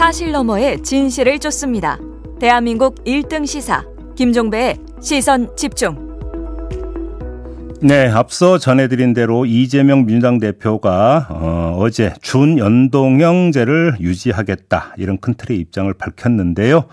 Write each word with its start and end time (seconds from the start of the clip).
사실 0.00 0.32
너머의 0.32 0.82
진실을 0.82 1.38
쫓습니다. 1.38 1.98
대한민국 2.40 3.04
1등 3.04 3.46
시사 3.46 3.84
김종배의 4.16 4.78
시선 4.98 5.54
집중. 5.58 6.16
네, 7.82 8.08
앞서 8.08 8.56
전해드린 8.56 9.12
대로 9.12 9.44
이재명 9.44 10.06
민주당 10.06 10.38
대표가 10.38 11.26
어, 11.28 11.76
어제 11.78 12.14
준연동형제를 12.22 13.98
유지하겠다 14.00 14.94
이런 14.96 15.18
큰 15.18 15.34
틀의 15.34 15.58
입장을 15.58 15.92
밝혔는데요. 15.92 16.86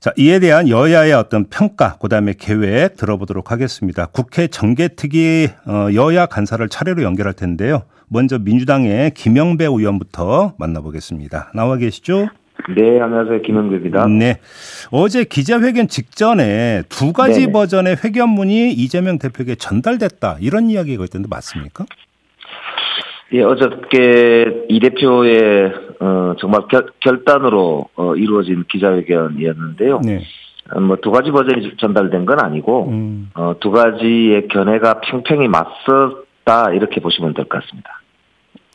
자, 0.00 0.12
이에 0.16 0.40
대한 0.40 0.68
여야의 0.68 1.12
어떤 1.12 1.44
평가, 1.44 1.96
그 2.02 2.08
다음에 2.08 2.34
계획 2.36 2.96
들어보도록 2.96 3.52
하겠습니다. 3.52 4.06
국회 4.06 4.48
정개특위 4.48 5.48
어, 5.66 5.88
여야 5.94 6.26
간사를 6.26 6.68
차례로 6.68 7.04
연결할 7.04 7.34
텐데요. 7.34 7.84
먼저 8.12 8.38
민주당의 8.38 9.12
김영배 9.14 9.64
의원부터 9.64 10.54
만나보겠습니다. 10.58 11.52
나와 11.54 11.76
계시죠? 11.78 12.28
네, 12.76 13.00
안녕하세요. 13.00 13.40
김영배입니다. 13.42 14.06
네. 14.06 14.38
어제 14.90 15.24
기자회견 15.24 15.88
직전에 15.88 16.82
두 16.88 17.12
가지 17.12 17.40
네네. 17.40 17.52
버전의 17.52 17.96
회견문이 18.04 18.72
이재명 18.72 19.18
대표에게 19.18 19.54
전달됐다. 19.56 20.36
이런 20.40 20.68
이야기가 20.70 21.02
있던데 21.04 21.26
맞습니까? 21.30 21.86
예, 23.32 23.42
어저께 23.42 24.66
이 24.68 24.78
대표의 24.78 25.72
어, 26.00 26.34
정말 26.38 26.62
결, 26.70 26.86
결단으로 27.00 27.86
어, 27.96 28.14
이루어진 28.14 28.64
기자회견이었는데요. 28.70 30.00
네. 30.04 30.20
어, 30.74 30.80
뭐두 30.80 31.10
가지 31.10 31.30
버전이 31.30 31.76
전달된 31.78 32.26
건 32.26 32.40
아니고 32.40 32.88
음. 32.90 33.30
어, 33.34 33.54
두 33.58 33.70
가지의 33.70 34.48
견해가 34.48 35.00
팽팽히 35.00 35.48
맞섰다 35.48 36.72
이렇게 36.74 37.00
보시면 37.00 37.32
될 37.34 37.46
것 37.46 37.60
같습니다. 37.62 38.01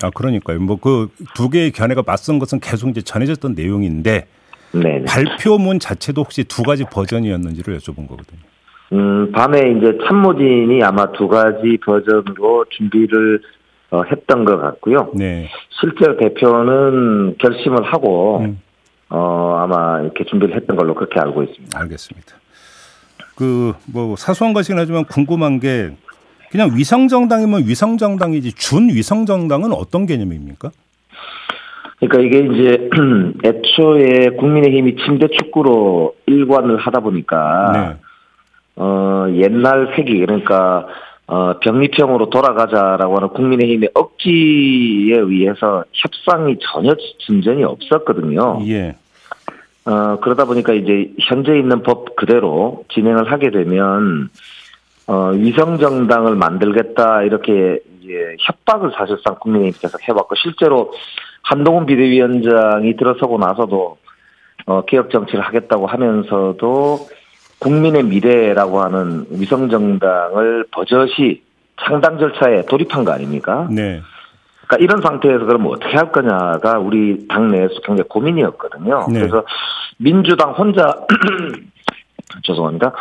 아, 0.03 0.09
그러니까요. 0.11 0.59
뭐 0.59 0.77
그 0.77 1.09
두 1.35 1.49
개의 1.49 1.71
견해가 1.71 2.03
맞선 2.05 2.39
것은 2.39 2.59
계속 2.59 2.89
이제 2.89 3.01
전해졌던 3.01 3.53
내용인데 3.55 4.27
네네. 4.73 5.05
발표문 5.05 5.79
자체도 5.79 6.21
혹시 6.21 6.43
두 6.43 6.63
가지 6.63 6.83
버전이었는지를 6.85 7.77
여쭤본 7.77 8.07
거거든요. 8.07 8.39
음, 8.93 9.31
밤에 9.31 9.59
이제 9.77 9.97
참모진이 10.07 10.81
아마 10.83 11.11
두 11.13 11.27
가지 11.27 11.77
버전으로 11.83 12.65
준비를 12.69 13.41
어, 13.89 14.03
했던 14.03 14.45
것 14.45 14.57
같고요. 14.57 15.11
네. 15.15 15.49
실제로 15.79 16.17
대표는 16.17 17.37
결심을 17.39 17.83
하고 17.83 18.39
음. 18.41 18.61
어, 19.09 19.55
아마 19.59 20.01
이렇게 20.01 20.25
준비를 20.25 20.55
했던 20.55 20.75
걸로 20.75 20.93
그렇게 20.93 21.19
알고 21.19 21.43
있습니다. 21.43 21.79
알겠습니다. 21.79 22.35
그 23.35 23.73
뭐 23.85 24.15
사소한 24.15 24.53
것이긴 24.53 24.77
하지만 24.79 25.05
궁금한 25.05 25.59
게 25.59 25.91
그냥 26.51 26.71
위성정당이면 26.75 27.67
위성정당이지 27.67 28.53
준위성정당은 28.53 29.73
어떤 29.73 30.05
개념입니까? 30.05 30.71
그러니까 31.99 32.19
이게 32.19 32.39
이제 32.39 32.89
애초에 33.43 34.29
국민의힘이 34.37 34.97
침대 35.03 35.27
축구로 35.27 36.15
일관을 36.27 36.77
하다 36.77 36.99
보니까 36.99 37.71
네. 37.73 37.95
어 38.75 39.25
옛날 39.33 39.97
회기 39.97 40.19
그러니까 40.19 40.85
어 41.25 41.57
병립형으로 41.59 42.29
돌아가자라고 42.29 43.17
하는 43.17 43.29
국민의힘의 43.29 43.89
억지에 43.95 45.17
의해서 45.17 45.83
협상이 45.91 46.57
전혀 46.61 46.93
진전이 47.25 47.63
없었거든요. 47.63 48.59
예. 48.67 48.95
어 49.85 50.19
그러다 50.21 50.45
보니까 50.45 50.73
이제 50.73 51.11
현재 51.19 51.57
있는 51.57 51.81
법 51.81 52.15
그대로 52.15 52.85
진행을 52.93 53.31
하게 53.31 53.49
되면 53.49 54.29
어, 55.07 55.31
위성 55.33 55.77
정당을 55.79 56.35
만들겠다 56.35 57.23
이렇게 57.23 57.79
이제 57.99 58.35
협박을 58.39 58.91
사실상 58.95 59.35
국민의힘께서 59.39 59.97
해왔고 60.03 60.35
실제로 60.35 60.93
한동훈 61.43 61.85
비대위원장이 61.85 62.95
들어서고 62.97 63.37
나서도 63.37 63.97
어, 64.65 64.81
개혁 64.85 65.09
정치를 65.09 65.41
하겠다고 65.41 65.87
하면서도 65.87 67.07
국민의 67.59 68.03
미래라고 68.03 68.81
하는 68.81 69.25
위성 69.31 69.69
정당을 69.69 70.65
버젓이 70.71 71.41
창당 71.81 72.19
절차에 72.19 72.65
돌입한 72.65 73.05
거 73.05 73.11
아닙니까? 73.11 73.67
네. 73.71 74.01
그러니까 74.67 74.83
이런 74.83 75.01
상태에서 75.01 75.45
그러면 75.45 75.71
어떻게 75.71 75.95
할 75.95 76.11
거냐가 76.11 76.79
우리 76.79 77.27
당내에서 77.27 77.75
굉장히 77.85 78.09
고민이었거든요. 78.09 79.07
네. 79.09 79.19
그래서 79.19 79.45
민주당 79.97 80.51
혼자 80.51 81.05
죄송합니다. 82.43 82.93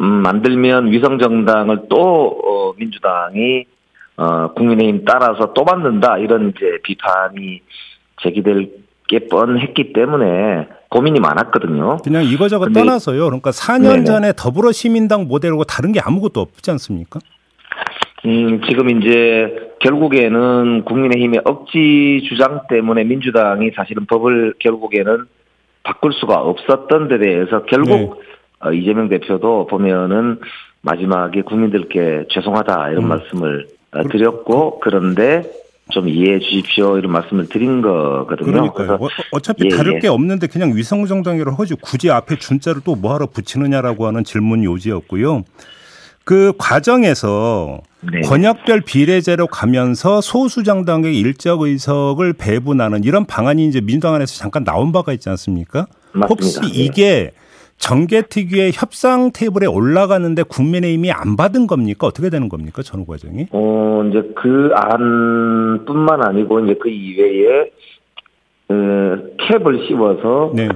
음, 0.00 0.04
만들면 0.22 0.90
위성 0.90 1.18
정당을 1.18 1.82
또 1.88 2.40
어, 2.44 2.72
민주당이 2.76 3.64
어, 4.16 4.52
국민의힘 4.52 5.04
따라서 5.04 5.52
또 5.54 5.64
만든다 5.64 6.18
이런 6.18 6.50
이제 6.50 6.78
비판이 6.82 7.60
제기될 8.22 8.70
게 9.08 9.26
뻔했기 9.28 9.92
때문에 9.92 10.68
고민이 10.88 11.20
많았거든요. 11.20 11.98
그냥 11.98 12.24
이거저거 12.24 12.68
떠나서요. 12.68 13.24
그러니까 13.24 13.50
4년 13.50 13.82
네네. 13.82 14.04
전에 14.04 14.32
더불어시민당 14.36 15.26
모델하고 15.26 15.64
다른 15.64 15.92
게 15.92 16.00
아무것도 16.00 16.40
없지 16.40 16.70
않습니까? 16.72 17.18
음, 18.24 18.60
지금 18.68 18.90
이제 18.90 19.72
결국에는 19.80 20.84
국민의힘의 20.84 21.40
억지 21.44 22.24
주장 22.28 22.60
때문에 22.68 23.04
민주당이 23.04 23.72
사실은 23.74 24.06
법을 24.06 24.54
결국에는 24.60 25.24
바꿀 25.82 26.12
수가 26.12 26.40
없었던 26.40 27.08
데 27.08 27.18
대해서 27.18 27.64
결국 27.64 27.88
네. 27.96 28.10
어, 28.64 28.72
이재명 28.72 29.08
대표도 29.08 29.66
보면은 29.66 30.38
마지막에 30.82 31.42
국민들께 31.42 32.26
죄송하다 32.30 32.90
이런 32.90 33.04
음. 33.04 33.08
말씀을 33.08 33.68
어, 33.92 34.02
드렸고 34.08 34.80
그런데 34.80 35.42
좀 35.90 36.08
이해해 36.08 36.38
주십시오 36.38 36.96
이런 36.96 37.12
말씀을 37.12 37.48
드린 37.48 37.82
거거든요. 37.82 38.72
그러니까요. 38.72 38.98
어, 39.32 39.40
차피 39.40 39.66
예, 39.66 39.68
다를 39.76 39.94
예. 39.94 39.98
게 39.98 40.08
없는데 40.08 40.46
그냥 40.46 40.74
위성정당이라고 40.74 41.60
하지 41.60 41.74
굳이 41.80 42.10
앞에 42.10 42.36
준자를 42.36 42.82
또 42.84 42.94
뭐하러 42.94 43.26
붙이느냐라고 43.26 44.06
하는 44.06 44.24
질문 44.24 44.64
요지였고요. 44.64 45.42
그 46.24 46.52
과정에서 46.56 47.80
네. 48.00 48.20
권역별 48.20 48.82
비례제로 48.82 49.48
가면서 49.48 50.20
소수정당의 50.20 51.18
일적 51.18 51.62
의석을 51.62 52.34
배분하는 52.34 53.02
이런 53.02 53.26
방안이 53.26 53.66
이제 53.66 53.80
민주당 53.80 54.14
안에서 54.14 54.38
잠깐 54.38 54.62
나온 54.62 54.92
바가 54.92 55.12
있지 55.12 55.28
않습니까? 55.30 55.86
맞습니다. 56.12 56.26
혹시 56.28 56.60
네. 56.60 56.68
이게 56.68 57.32
정개특위의 57.82 58.70
협상 58.72 59.32
테이블에 59.32 59.66
올라가는데 59.66 60.44
국민의힘이 60.44 61.10
안 61.10 61.36
받은 61.36 61.66
겁니까? 61.66 62.06
어떻게 62.06 62.30
되는 62.30 62.48
겁니까? 62.48 62.82
전후 62.82 63.04
과정이? 63.04 63.48
어, 63.50 64.04
이제 64.08 64.22
그 64.36 64.70
안뿐만 64.72 66.22
아니고 66.22 66.60
이제 66.60 66.76
그 66.80 66.88
이외에 66.88 67.70
그 68.68 69.36
캡을 69.38 69.86
씌워서 69.88 70.52
네. 70.54 70.68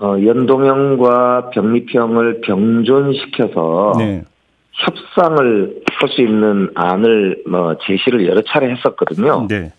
어, 0.00 0.16
연동형과 0.24 1.50
병립형을 1.50 2.40
병존시켜서 2.40 3.92
네. 3.98 4.24
협상을 4.72 5.82
할 6.00 6.08
수 6.08 6.20
있는 6.20 6.70
안을 6.74 7.44
뭐 7.46 7.76
제시를 7.86 8.26
여러 8.26 8.42
차례 8.42 8.70
했었거든요. 8.70 9.46
네. 9.48 9.72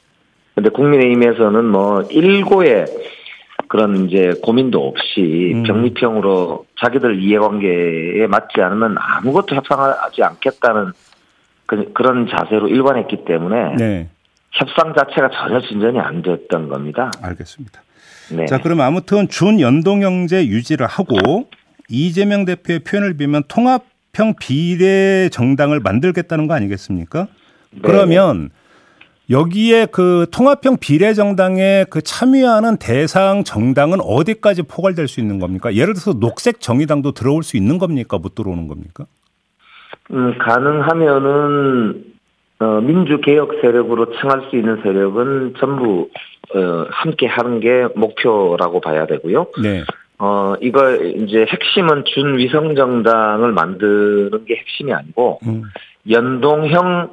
근데 0.56 0.70
국민의힘에서는 0.70 1.66
뭐 1.66 2.02
일고에 2.10 2.86
그런 3.68 4.08
이제 4.08 4.34
고민도 4.42 4.88
없이 4.88 5.54
음. 5.56 5.64
병립형으로 5.64 6.66
자기들 6.80 7.22
이해관계에 7.22 8.28
맞지 8.28 8.62
않으면 8.62 8.96
아무것도 8.98 9.56
협상하지 9.56 10.24
않겠다는 10.24 10.92
그, 11.66 11.92
런 11.96 12.28
자세로 12.28 12.68
일관했기 12.68 13.26
때문에 13.26 13.76
네. 13.78 14.10
협상 14.52 14.94
자체가 14.96 15.30
전혀 15.32 15.62
진전이 15.62 16.00
안 16.00 16.22
됐던 16.22 16.70
겁니다. 16.70 17.12
알겠습니다. 17.22 17.82
네. 18.32 18.46
자, 18.46 18.60
그럼 18.60 18.82
아무튼 18.82 19.28
준연동형제 19.28 20.48
유지를 20.48 20.88
하고 20.88 21.18
이재명 21.90 22.46
대표의 22.46 22.80
표현을 22.80 23.18
빌면 23.18 23.44
통합형 23.48 24.36
비례 24.40 25.30
정당을 25.30 25.80
만들겠다는 25.80 26.48
거 26.48 26.54
아니겠습니까? 26.54 27.28
네. 27.72 27.82
그러면 27.84 28.50
여기에 29.30 29.88
그 29.88 30.28
통합형 30.32 30.78
비례정당에 30.80 31.86
그 31.90 32.02
참여하는 32.02 32.78
대상 32.78 33.44
정당은 33.44 34.00
어디까지 34.02 34.64
포괄될 34.64 35.08
수 35.08 35.20
있는 35.20 35.40
겁니까? 35.40 35.74
예를 35.74 35.94
들어서 35.94 36.14
녹색 36.20 36.62
정의당도 36.62 37.14
들어올 37.14 37.44
수 37.44 37.58
있는 37.58 37.78
겁니까? 37.78 38.18
못 38.18 38.36
들어오는 38.36 38.68
겁니까? 38.68 39.06
음, 40.12 40.38
가능하면은 40.38 42.04
어, 42.60 42.66
민주개혁 42.82 43.60
세력으로 43.62 44.18
칭할 44.20 44.48
수 44.50 44.56
있는 44.56 44.82
세력은 44.82 45.56
전부 45.60 46.10
어, 46.54 46.86
함께 46.90 47.26
하는 47.26 47.60
게 47.60 47.88
목표라고 47.96 48.80
봐야 48.80 49.08
되고요. 49.08 49.48
네. 49.62 49.84
어, 50.20 50.54
이거 50.62 50.96
이제 50.96 51.46
핵심은 51.50 52.04
준위성정당을 52.06 53.52
만드는 53.52 54.46
게 54.46 54.56
핵심이 54.56 54.94
아니고 54.94 55.40
음. 55.46 55.64
연동형 56.10 57.10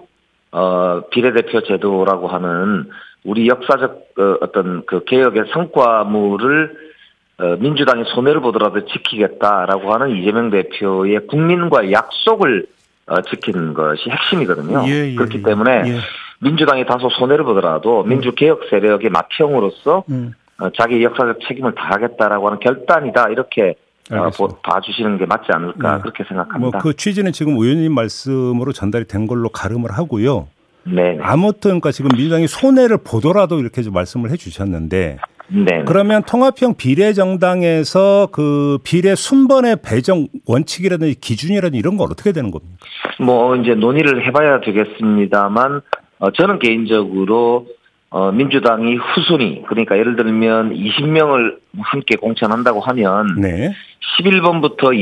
어, 0.52 1.02
비례대표 1.10 1.62
제도라고 1.62 2.28
하는 2.28 2.90
우리 3.24 3.48
역사적 3.48 3.90
어, 4.18 4.36
어떤 4.42 4.84
그 4.86 5.04
개혁의 5.04 5.44
성과물을 5.52 6.92
어, 7.38 7.56
민주당이 7.58 8.04
손해를 8.14 8.40
보더라도 8.40 8.84
지키겠다라고 8.86 9.92
하는 9.92 10.16
이재명 10.16 10.50
대표의 10.50 11.26
국민과 11.26 11.90
약속을 11.90 12.66
어, 13.06 13.20
지키는 13.22 13.74
것이 13.74 14.08
핵심이거든요. 14.10 14.84
예, 14.86 15.10
예, 15.10 15.14
그렇기 15.14 15.42
때문에 15.42 15.82
예. 15.86 15.98
민주당이 16.40 16.84
다소 16.86 17.08
손해를 17.08 17.44
보더라도 17.44 18.02
음. 18.02 18.08
민주개혁 18.08 18.68
세력의 18.68 19.10
맏형으로서 19.10 20.04
음. 20.10 20.32
어, 20.60 20.70
자기 20.70 21.02
역사적 21.02 21.38
책임을 21.48 21.74
다하겠다라고 21.74 22.46
하는 22.46 22.60
결단이다 22.60 23.30
이렇게 23.30 23.74
어, 24.10 24.30
봐주시는 24.62 25.18
게 25.18 25.26
맞지 25.26 25.46
않을까 25.52 25.96
네. 25.96 26.00
그렇게 26.02 26.24
생각합니다. 26.24 26.58
뭐 26.58 26.70
그 26.82 26.94
취지는 26.96 27.32
지금 27.32 27.56
의원님 27.56 27.94
말씀으로 27.94 28.72
전달이 28.72 29.06
된 29.06 29.26
걸로 29.26 29.48
가름을 29.48 29.92
하고요. 29.92 30.48
네. 30.84 31.16
아무튼 31.22 31.70
그러니까 31.80 31.92
지금 31.92 32.10
민주당이 32.16 32.48
손해를 32.48 32.98
보더라도 33.04 33.60
이렇게 33.60 33.82
좀 33.82 33.94
말씀을 33.94 34.30
해주셨는데. 34.30 35.18
네. 35.48 35.84
그러면 35.86 36.22
통합형 36.24 36.74
비례정당에서 36.76 38.28
그 38.32 38.78
비례 38.84 39.14
순번의 39.14 39.76
배정 39.82 40.26
원칙이라든지 40.46 41.20
기준이라든지 41.20 41.78
이런 41.78 41.96
건 41.96 42.08
어떻게 42.10 42.32
되는 42.32 42.50
겁니까? 42.50 42.76
뭐 43.20 43.54
이제 43.56 43.74
논의를 43.74 44.26
해봐야 44.26 44.60
되겠습니다만 44.60 45.82
어, 46.18 46.30
저는 46.32 46.58
개인적으로 46.58 47.66
어, 48.12 48.30
민주당이 48.30 48.96
후순위, 48.96 49.62
그러니까 49.66 49.98
예를 49.98 50.16
들면 50.16 50.74
20명을 50.74 51.56
함께 51.80 52.16
공천한다고 52.16 52.80
하면 52.80 53.40
네. 53.40 53.74
11번부터 54.20 54.92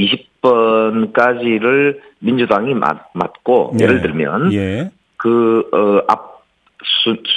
20번까지를 0.43 1.99
민주당이 2.21 2.75
맞, 2.75 3.11
맞고 3.15 3.75
네. 3.77 3.85
예를 3.85 4.03
들면 4.03 4.53
예. 4.53 4.91
그, 5.17 5.69
어, 5.73 6.03
앞 6.09 6.31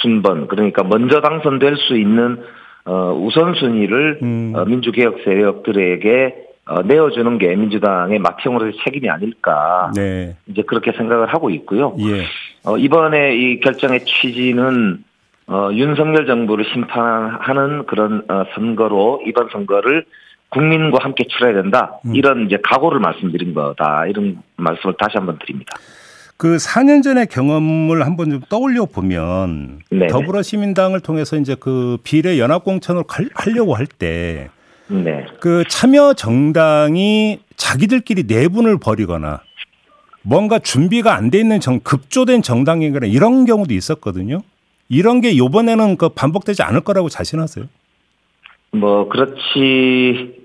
순 0.02 0.22
번, 0.22 0.48
그러니까 0.48 0.82
먼저 0.82 1.20
당선될 1.20 1.76
수 1.76 1.96
있는 1.96 2.42
어, 2.84 3.12
우선순위를 3.14 4.20
음. 4.22 4.52
어, 4.54 4.64
민주개혁 4.64 5.20
세력들에게 5.24 6.44
어, 6.66 6.82
내어주는 6.82 7.38
게 7.38 7.54
민주당의 7.54 8.18
맏형으로의 8.18 8.74
책임이 8.84 9.08
아닐까. 9.08 9.90
네. 9.94 10.36
이제 10.46 10.62
그렇게 10.62 10.92
생각을 10.92 11.32
하고 11.32 11.50
있고요. 11.50 11.96
예. 12.00 12.24
어, 12.64 12.76
이번에 12.78 13.36
이 13.36 13.60
결정의 13.60 14.04
취지는 14.04 15.04
어, 15.46 15.70
윤석열 15.72 16.26
정부를 16.26 16.64
심판하는 16.72 17.86
그런 17.86 18.24
어, 18.28 18.44
선거로 18.54 19.22
이번 19.26 19.48
선거를 19.52 20.04
국민과 20.50 20.98
함께 21.02 21.24
치러야 21.28 21.54
된다. 21.54 21.98
음. 22.06 22.14
이런 22.14 22.46
이제 22.46 22.58
각오를 22.62 23.00
말씀드린 23.00 23.54
거다. 23.54 24.06
이런 24.06 24.38
말씀을 24.56 24.94
다시 24.98 25.16
한번 25.18 25.38
드립니다. 25.38 25.76
그 26.36 26.56
4년 26.56 27.02
전의 27.02 27.26
경험을 27.28 28.04
한번 28.04 28.30
좀 28.30 28.40
떠올려 28.48 28.86
보면 28.86 29.80
네 29.90 30.08
더불어시민당을 30.08 31.00
통해서 31.00 31.36
이제 31.36 31.54
그 31.58 31.96
비례 32.02 32.38
연합 32.38 32.64
공천을 32.64 33.04
하려고 33.34 33.74
할때 33.74 34.50
네. 34.88 35.26
그 35.40 35.62
참여 35.68 36.14
정당이 36.14 37.38
자기들끼리 37.56 38.24
내분을 38.26 38.78
벌이거나 38.78 39.42
뭔가 40.22 40.58
준비가 40.58 41.14
안 41.14 41.30
돼 41.30 41.38
있는 41.38 41.60
정, 41.60 41.78
급조된 41.80 42.42
정당이거나 42.42 43.06
이런 43.06 43.44
경우도 43.44 43.72
있었거든요. 43.72 44.40
이런 44.88 45.20
게 45.20 45.30
이번에는 45.30 45.96
그 45.96 46.10
반복되지 46.10 46.62
않을 46.62 46.82
거라고 46.82 47.08
자신하세요? 47.08 47.66
뭐 48.72 49.08
그렇지 49.08 50.44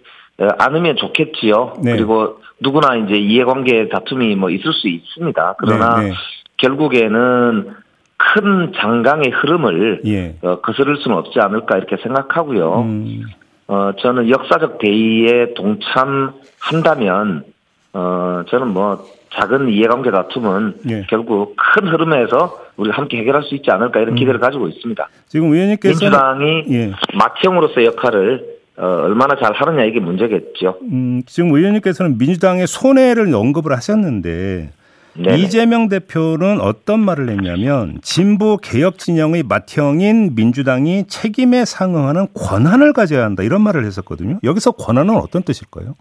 않으면 0.59 0.95
좋겠지요. 0.97 1.73
네. 1.83 1.95
그리고 1.95 2.39
누구나 2.59 2.95
이제 2.95 3.15
이해관계 3.15 3.89
다툼이 3.89 4.35
뭐 4.35 4.49
있을 4.49 4.73
수 4.73 4.87
있습니다. 4.87 5.55
그러나 5.59 5.99
네, 5.99 6.09
네. 6.09 6.15
결국에는 6.57 7.75
큰 8.17 8.73
장강의 8.75 9.31
흐름을 9.31 10.01
예. 10.05 10.35
어, 10.41 10.59
거스를 10.59 10.97
수는 10.97 11.17
없지 11.17 11.39
않을까 11.39 11.77
이렇게 11.77 11.95
생각하고요. 12.03 12.81
음. 12.81 13.23
어, 13.67 13.91
저는 13.99 14.29
역사적 14.29 14.79
대의에 14.79 15.53
동참한다면 15.53 17.45
어, 17.93 18.43
저는 18.49 18.69
뭐 18.69 19.05
작은 19.33 19.69
이해관계 19.69 20.11
다툼은 20.11 20.75
예. 20.89 21.05
결국 21.09 21.55
큰 21.55 21.87
흐름에서 21.87 22.59
우리 22.77 22.89
함께 22.91 23.17
해결할 23.17 23.43
수 23.43 23.55
있지 23.55 23.69
않을까 23.71 23.99
이런 23.99 24.13
음. 24.13 24.15
기대를 24.15 24.39
음. 24.39 24.41
가지고 24.41 24.67
있습니다. 24.67 25.07
지금 25.27 25.51
의원님께서 25.51 25.99
민주당이 25.99 26.63
예. 26.69 26.91
맏형으로서의 27.13 27.87
역할을 27.87 28.59
어, 28.77 28.85
얼마나 29.03 29.35
잘 29.35 29.53
하느냐 29.53 29.83
이게 29.83 29.99
문제겠죠. 29.99 30.77
음, 30.83 31.21
지금 31.25 31.53
의원님께서는 31.53 32.17
민주당의 32.17 32.65
손해를 32.65 33.33
언급을 33.33 33.73
하셨는데 33.73 34.71
네네. 35.15 35.37
이재명 35.37 35.89
대표는 35.89 36.61
어떤 36.61 37.01
말을 37.01 37.29
했냐면 37.29 37.99
진보 38.01 38.55
개혁 38.57 38.97
진영의 38.97 39.43
맏형인 39.43 40.35
민주당이 40.35 41.07
책임에 41.07 41.65
상응하는 41.65 42.27
권한을 42.33 42.93
가져야 42.93 43.25
한다 43.25 43.43
이런 43.43 43.61
말을 43.61 43.83
했었거든요. 43.85 44.39
여기서 44.43 44.71
권한은 44.71 45.15
어떤 45.17 45.43
뜻일까요? 45.43 45.95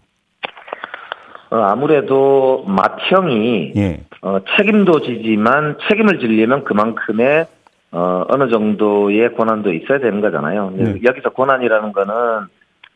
어, 1.51 1.57
아무래도 1.57 2.63
맏형이 2.67 3.73
예. 3.75 4.01
어, 4.21 4.39
책임도 4.57 5.01
지지만 5.01 5.77
책임을 5.89 6.19
지려면 6.19 6.63
그만큼의 6.63 7.47
어, 7.91 8.23
어느 8.29 8.49
정도의 8.49 9.33
권한도 9.35 9.73
있어야 9.73 9.99
되는 9.99 10.21
거잖아요. 10.21 10.73
네. 10.75 10.95
여기서 11.03 11.29
권한이라는 11.29 11.91
거는 11.91 12.13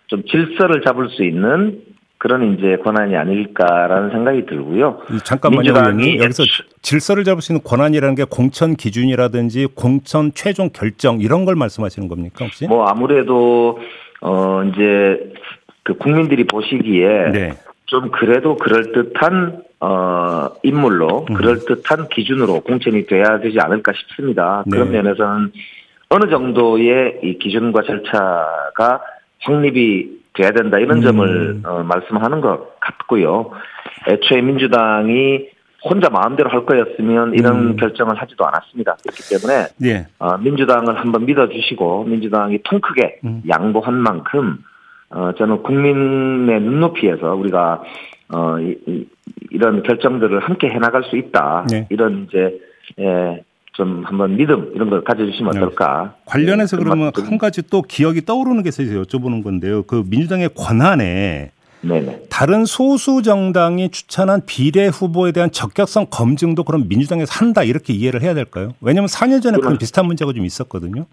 좀 0.07 0.23
질서를 0.25 0.83
잡을 0.83 1.09
수 1.09 1.23
있는 1.23 1.81
그런 2.19 2.53
이제 2.53 2.77
권한이 2.77 3.17
아닐까라는 3.17 4.11
생각이 4.11 4.45
들고요. 4.45 5.01
잠깐만요. 5.25 5.61
민주당이 5.61 6.19
여기서 6.19 6.43
질서를 6.81 7.23
잡을 7.23 7.41
수 7.41 7.51
있는 7.51 7.63
권한이라는 7.63 8.15
게 8.15 8.23
공천 8.23 8.75
기준이라든지 8.75 9.67
공천 9.75 10.31
최종 10.33 10.69
결정 10.71 11.19
이런 11.19 11.43
걸 11.43 11.55
말씀하시는 11.55 12.07
겁니까 12.07 12.45
혹시? 12.45 12.67
뭐 12.67 12.85
아무래도 12.85 13.79
어 14.21 14.63
이제 14.63 15.33
그 15.83 15.95
국민들이 15.97 16.45
보시기에 16.45 17.31
네. 17.33 17.53
좀 17.93 18.09
그래도 18.09 18.57
그럴 18.57 18.91
듯한 18.91 19.61
어 19.79 20.49
인물로 20.63 21.27
음. 21.29 21.35
그럴 21.35 21.59
듯한 21.59 22.09
기준으로 22.09 22.61
공천이 22.61 23.05
돼야 23.05 23.39
되지 23.39 23.59
않을까 23.59 23.93
싶습니다. 23.93 24.63
그런 24.71 24.91
네. 24.91 24.99
면에서는 24.99 25.51
어느 26.09 26.29
정도의 26.31 27.19
이 27.21 27.37
기준과 27.37 27.83
절차가 27.83 29.01
확립이 29.41 30.23
돼야 30.33 30.49
된다 30.49 30.79
이런 30.79 30.97
음. 30.97 31.01
점을 31.03 31.61
어, 31.65 31.83
말씀하는 31.83 32.41
것 32.41 32.79
같고요. 32.79 33.51
애초에 34.09 34.41
민주당이 34.41 35.49
혼자 35.83 36.09
마음대로 36.09 36.49
할 36.49 36.65
거였으면 36.65 37.35
이런 37.35 37.73
음. 37.73 37.75
결정을 37.75 38.19
하지도 38.19 38.47
않았습니다. 38.47 38.95
그렇기 39.03 39.21
때문에 39.29 39.67
예. 39.83 40.07
어, 40.17 40.37
민주당을 40.37 40.99
한번 40.99 41.27
믿어주시고 41.27 42.05
민주당이 42.05 42.59
통 42.63 42.81
크게 42.81 43.19
음. 43.23 43.43
양보한 43.47 43.93
만큼 43.93 44.63
어, 45.13 45.31
저는 45.37 45.63
국민의 45.63 46.61
눈높이에서 46.61 47.35
우리가 47.35 47.83
어, 48.29 48.59
이, 48.59 49.05
런 49.51 49.83
결정들을 49.83 50.39
함께 50.39 50.69
해나갈 50.69 51.03
수 51.03 51.15
있다. 51.17 51.67
네. 51.69 51.87
이런 51.89 52.27
이제 52.27 52.59
예, 52.99 53.43
좀 53.73 54.03
한번 54.05 54.35
믿음 54.35 54.71
이런 54.73 54.89
걸 54.89 55.03
가져주시면 55.03 55.53
네. 55.53 55.59
어떨까. 55.59 56.15
관련해서 56.25 56.77
네, 56.77 56.83
그러면 56.83 57.11
한 57.15 57.37
가지 57.37 57.61
또 57.69 57.81
기억이 57.81 58.25
떠오르는 58.25 58.63
게 58.63 58.69
있어서 58.69 58.89
여쭤보는 58.89 59.43
건데요. 59.43 59.83
그 59.83 60.03
민주당의 60.07 60.49
권한에 60.55 61.51
네네. 61.81 62.23
다른 62.29 62.65
소수 62.65 63.21
정당이 63.21 63.91
추천한 63.91 64.41
비례 64.45 64.87
후보에 64.87 65.31
대한 65.33 65.51
적격성 65.51 66.07
검증도 66.09 66.63
그럼 66.63 66.87
민주당에서 66.87 67.31
한다 67.33 67.63
이렇게 67.63 67.93
이해를 67.93 68.21
해야 68.21 68.33
될까요? 68.33 68.73
왜냐하면 68.79 69.09
4년 69.09 69.41
전에 69.41 69.57
그런 69.57 69.77
비슷한 69.77 70.05
문제가 70.05 70.31
좀 70.33 70.45
있었거든요. 70.45 71.05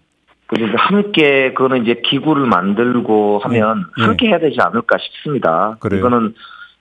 그래서 0.51 0.73
함께 0.75 1.53
그거는 1.53 1.83
이제 1.83 2.01
기구를 2.03 2.45
만들고 2.45 3.39
하면 3.43 3.85
네. 3.97 4.03
함께 4.03 4.27
해야 4.27 4.37
되지 4.37 4.57
않을까 4.59 4.97
싶습니다. 4.99 5.77
그래요. 5.79 5.99
이거는 5.99 6.35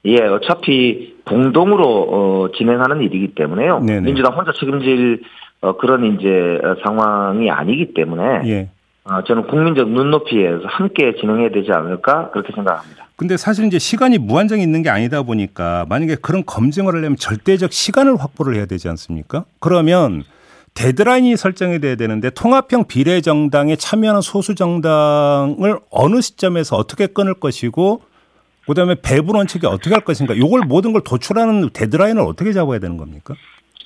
예, 0.07 0.23
어차피 0.23 1.15
공동으로 1.25 1.85
어, 1.85 2.49
진행하는 2.57 3.00
일이기 3.03 3.35
때문에요. 3.37 3.79
네네. 3.81 4.00
민주당 4.00 4.37
혼자 4.37 4.50
책임질 4.59 5.23
어, 5.61 5.77
그런 5.77 6.05
이제 6.17 6.59
상황이 6.83 7.49
아니기 7.49 7.95
때문에 7.95 8.43
예. 8.47 8.69
어, 9.05 9.23
저는 9.23 9.47
국민적 9.47 9.89
눈높이에서 9.89 10.62
함께 10.65 11.15
진행해야 11.21 11.50
되지 11.50 11.71
않을까 11.71 12.31
그렇게 12.31 12.53
생각합니다. 12.53 13.07
근데 13.15 13.37
사실 13.37 13.67
이제 13.67 13.79
시간이 13.79 14.19
무한정이 14.19 14.62
있는 14.62 14.83
게 14.83 14.91
아니다 14.91 15.23
보니까 15.23 15.87
만약에 15.89 16.17
그런 16.21 16.43
검증을 16.45 16.93
하려면 16.93 17.17
절대적 17.17 17.73
시간을 17.73 18.17
확보를 18.19 18.57
해야 18.57 18.67
되지 18.67 18.89
않습니까? 18.89 19.45
그러면 19.61 20.25
데드라인이 20.75 21.37
설정이 21.37 21.81
돼야 21.81 21.97
되는데 21.97 22.31
통합형 22.31 22.87
비례정당에 22.89 23.77
참여하는 23.77 24.21
소수 24.21 24.55
정당을 24.55 25.79
어느 25.91 26.21
시점에서 26.21 26.77
어떻게 26.77 27.07
끊을 27.07 27.35
것이고 27.35 28.03
그다음에 28.67 28.95
배분 29.03 29.37
원칙이 29.37 29.67
어떻게 29.67 29.91
할 29.95 30.05
것인가 30.05 30.35
이걸 30.35 30.61
모든 30.67 30.93
걸 30.93 31.03
도출하는 31.03 31.71
데드라인을 31.73 32.23
어떻게 32.23 32.53
잡아야 32.53 32.79
되는 32.79 32.97
겁니까? 32.97 33.35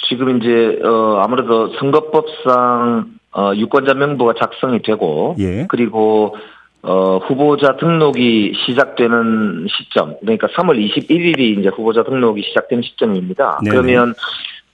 지금 0.08 0.36
이제 0.36 0.78
어 0.84 1.20
아무래도 1.22 1.72
선거법상 1.78 3.06
어 3.36 3.52
유권자 3.56 3.94
명부가 3.94 4.34
작성이 4.38 4.82
되고 4.82 5.34
예. 5.38 5.66
그리고 5.68 6.36
어 6.82 7.16
후보자 7.26 7.76
등록이 7.78 8.52
시작되는 8.66 9.66
시점 9.70 10.16
그러니까 10.20 10.48
3월 10.48 10.76
21일이 10.78 11.58
이제 11.58 11.68
후보자 11.68 12.04
등록이 12.04 12.42
시작되는 12.42 12.82
시점입니다. 12.82 13.60
네네. 13.64 13.70
그러면 13.74 14.14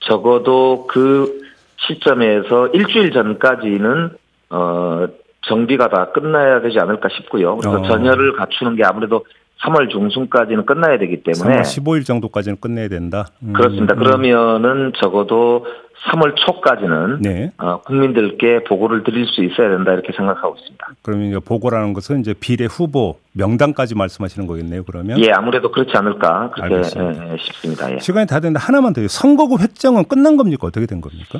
적어도 0.01 0.85
그 0.87 1.41
시점에서 1.87 2.67
일주일 2.67 3.11
전까지는 3.11 4.11
어 4.49 5.07
정비가 5.47 5.89
다 5.89 6.11
끝나야 6.11 6.61
되지 6.61 6.77
않을까 6.79 7.09
싶고요. 7.09 7.57
그래서 7.57 7.79
어. 7.79 7.83
전열을 7.87 8.33
갖추는 8.33 8.75
게 8.75 8.83
아무래도 8.83 9.25
3월 9.63 9.89
중순까지는 9.89 10.65
끝나야 10.65 10.97
되기 10.97 11.23
때문에 11.23 11.61
3월 11.61 11.61
15일 11.61 12.05
정도까지는 12.05 12.57
끝내야 12.59 12.87
된다. 12.87 13.27
음. 13.43 13.53
그렇습니다. 13.53 13.95
그러면은 13.95 14.91
적어도 15.01 15.65
3월 16.09 16.35
초까지는 16.35 17.21
네. 17.21 17.51
어, 17.59 17.79
국민들께 17.81 18.63
보고를 18.63 19.03
드릴 19.03 19.27
수 19.27 19.43
있어야 19.43 19.69
된다 19.69 19.93
이렇게 19.93 20.11
생각하고 20.13 20.55
있습니다. 20.55 20.87
그러면 21.03 21.27
이제 21.27 21.39
보고라는 21.39 21.93
것은 21.93 22.21
이제 22.21 22.33
비례 22.33 22.65
후보 22.65 23.17
명단까지 23.33 23.95
말씀하시는 23.95 24.47
거겠네요. 24.47 24.83
그러면 24.83 25.23
예, 25.23 25.31
아무래도 25.31 25.71
그렇지 25.71 25.91
않을까 25.95 26.49
그렇게 26.55 26.77
예, 26.77 27.37
싶습니다. 27.37 27.93
예. 27.93 27.99
시간이 27.99 28.25
다 28.25 28.39
됐는데 28.39 28.59
하나만 28.59 28.93
더요. 28.93 29.07
선거구 29.07 29.59
획정은 29.59 30.05
끝난 30.05 30.37
겁니까? 30.37 30.65
어떻게 30.65 30.87
된 30.87 31.01
겁니까? 31.01 31.39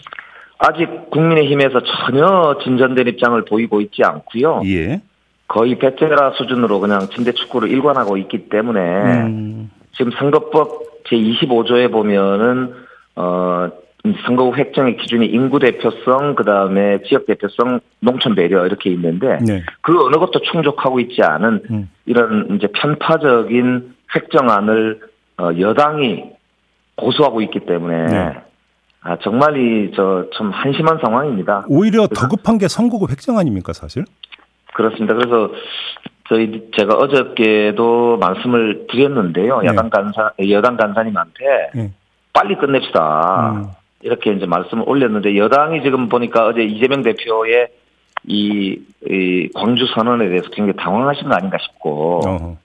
아직 0.63 1.09
국민의힘에서 1.09 1.81
전혀 1.81 2.59
진전된 2.63 3.07
입장을 3.07 3.43
보이고 3.45 3.81
있지 3.81 4.03
않고요. 4.03 4.61
예. 4.65 5.01
거의 5.47 5.75
베테라 5.75 6.33
수준으로 6.37 6.79
그냥 6.79 7.07
침대 7.09 7.31
축구를 7.31 7.69
일관하고 7.71 8.15
있기 8.17 8.49
때문에 8.49 8.79
음. 8.79 9.71
지금 9.93 10.11
선거법 10.11 10.83
제 11.09 11.15
25조에 11.15 11.91
보면은 11.91 12.73
어 13.15 13.69
선거구 14.25 14.55
획정의 14.55 14.97
기준이 14.97 15.25
인구 15.25 15.59
대표성 15.59 16.35
그 16.35 16.43
다음에 16.43 16.99
지역 17.07 17.25
대표성 17.25 17.81
농촌 17.99 18.35
배려 18.35 18.65
이렇게 18.65 18.91
있는데 18.91 19.39
네. 19.45 19.63
그 19.81 19.93
어느 20.05 20.15
것도 20.15 20.41
충족하고 20.51 20.99
있지 20.99 21.21
않은 21.21 21.61
음. 21.69 21.89
이런 22.05 22.55
이제 22.55 22.67
편파적인 22.67 23.95
획정안을 24.15 25.01
어 25.39 25.49
여당이 25.59 26.23
고수하고 26.95 27.41
있기 27.41 27.61
때문에 27.61 28.05
네. 28.05 28.41
아 29.03 29.17
정말 29.23 29.57
이저 29.57 30.25
참 30.35 30.51
한심한 30.51 30.99
상황입니다. 31.03 31.65
오히려 31.67 32.07
더 32.07 32.27
급한 32.27 32.57
게 32.57 32.67
선거구 32.67 33.07
획정 33.09 33.37
아닙니까 33.37 33.73
사실? 33.73 34.05
그렇습니다. 34.73 35.15
그래서 35.15 35.51
저희 36.29 36.69
제가 36.77 36.95
어저께도 36.95 38.17
말씀을 38.17 38.85
드렸는데요. 38.89 39.61
네. 39.61 39.67
야당 39.67 39.89
간사 39.89 40.31
여당 40.49 40.77
간사님한테 40.77 41.71
네. 41.73 41.91
빨리 42.31 42.55
끝냅시다. 42.55 43.51
음. 43.51 43.65
이렇게 44.03 44.31
이제 44.31 44.45
말씀을 44.45 44.83
올렸는데 44.87 45.35
여당이 45.35 45.83
지금 45.83 46.07
보니까 46.07 46.47
어제 46.47 46.61
이재명 46.63 47.01
대표의 47.03 47.67
이, 48.25 48.79
이 49.09 49.49
광주 49.53 49.85
선언에 49.95 50.27
대해서 50.29 50.49
굉장히 50.51 50.73
당황하신 50.77 51.27
거 51.27 51.35
아닌가 51.35 51.57
싶고 51.59 52.21
어허. 52.23 52.57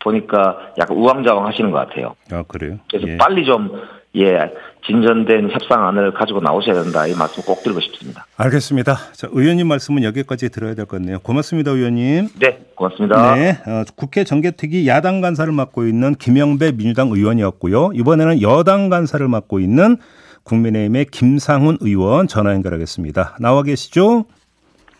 보니까 0.00 0.72
약간 0.78 0.96
우왕좌왕 0.96 1.46
하시는 1.46 1.70
것 1.70 1.78
같아요. 1.78 2.14
아 2.32 2.42
그래요? 2.46 2.78
그래서 2.90 3.08
예. 3.08 3.16
빨리 3.16 3.44
좀 3.44 3.70
예, 4.16 4.38
진전된 4.86 5.50
협상안을 5.50 6.12
가지고 6.14 6.40
나오셔야 6.40 6.82
된다. 6.82 7.06
이 7.06 7.14
말씀 7.14 7.42
꼭 7.42 7.62
드리고 7.62 7.80
싶습니다. 7.80 8.26
알겠습니다. 8.36 8.96
자, 9.12 9.28
의원님 9.32 9.66
말씀은 9.66 10.04
여기까지 10.04 10.50
들어야 10.50 10.74
될 10.74 10.86
것 10.86 10.98
같네요. 10.98 11.18
고맙습니다, 11.20 11.70
의원님. 11.72 12.28
네, 12.38 12.60
고맙습니다. 12.76 13.34
네, 13.34 13.58
어, 13.66 13.82
국회 13.96 14.22
정개특위 14.24 14.86
야당 14.86 15.20
간사를 15.20 15.52
맡고 15.52 15.86
있는 15.86 16.14
김영배 16.14 16.72
민주당 16.72 17.08
의원이었고요. 17.08 17.90
이번에는 17.94 18.42
여당 18.42 18.88
간사를 18.88 19.26
맡고 19.26 19.58
있는 19.60 19.96
국민의힘의 20.44 21.06
김상훈 21.06 21.78
의원 21.80 22.28
전화 22.28 22.52
연결하겠습니다. 22.52 23.38
나와 23.40 23.62
계시죠? 23.62 24.26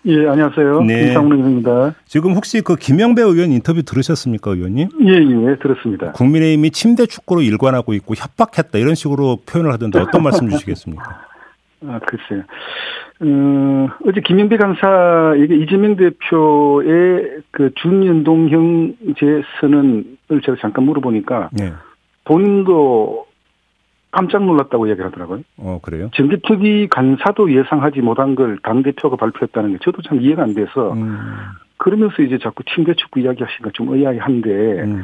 예, 0.06 0.28
안녕하세요. 0.28 0.82
네. 0.82 1.04
김상훈 1.04 1.32
의원입니다. 1.32 1.94
지금 2.04 2.32
혹시 2.32 2.60
그 2.60 2.76
김영배 2.76 3.22
의원 3.22 3.52
인터뷰 3.52 3.82
들으셨습니까, 3.82 4.50
의원님? 4.50 4.88
예, 5.02 5.12
예, 5.12 5.56
들었습니다. 5.56 6.12
국민의힘이 6.12 6.70
침대 6.72 7.06
축구로 7.06 7.40
일관하고 7.40 7.94
있고 7.94 8.14
협박했다 8.14 8.78
이런 8.78 8.94
식으로 8.94 9.38
표현을 9.46 9.72
하던데 9.72 9.98
어떤 10.00 10.22
말씀 10.22 10.48
주시겠습니까? 10.48 11.04
아, 11.88 12.00
글쎄요. 12.06 12.42
어, 13.20 13.88
어제 14.06 14.20
김영배 14.20 14.58
강사에게 14.58 15.56
이재명 15.56 15.96
대표의 15.96 17.38
그 17.50 17.70
준연동형제 17.76 19.42
선언을 19.60 20.04
제가 20.44 20.58
잠깐 20.60 20.84
물어보니까 20.84 21.50
네. 21.52 21.72
본인도 22.24 23.26
깜짝 24.14 24.44
놀랐다고 24.44 24.86
이야기를 24.86 25.06
하더라고요. 25.06 25.40
어, 25.56 25.80
그래요? 25.82 26.08
정기특위 26.14 26.86
간사도 26.88 27.52
예상하지 27.52 28.00
못한 28.00 28.36
걸 28.36 28.58
당대표가 28.62 29.16
발표했다는 29.16 29.72
게 29.72 29.78
저도 29.82 30.02
참 30.02 30.20
이해가 30.20 30.42
안 30.44 30.54
돼서 30.54 30.92
음. 30.92 31.18
그러면서 31.76 32.22
이제 32.22 32.38
자꾸 32.38 32.62
침대 32.72 32.94
축구 32.94 33.20
이야기 33.20 33.42
하시니까 33.42 33.70
좀 33.74 33.92
의아해한데 33.92 34.50
음. 34.84 35.02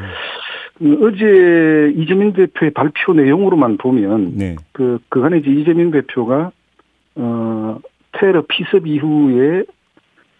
음. 0.82 0.98
어제 1.02 1.92
이재명 1.96 2.32
대표의 2.32 2.70
발표 2.72 3.12
내용으로만 3.12 3.76
보면 3.78 4.36
네. 4.36 4.56
그 4.72 4.98
그간에 5.08 5.38
이제 5.38 5.50
이재명 5.50 5.90
대표가 5.90 6.52
어 7.16 7.78
테러 8.12 8.44
피습 8.48 8.86
이후에 8.86 9.64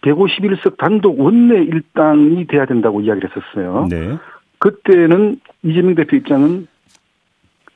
151석 0.03 0.77
단독 0.79 1.21
원내 1.21 1.63
일당이 1.65 2.47
돼야 2.47 2.65
된다고 2.65 3.01
이야기를 3.01 3.29
했었어요. 3.29 3.89
네. 3.91 4.17
그때는 4.59 5.41
이재명 5.63 5.95
대표 5.95 6.17
입장은 6.17 6.69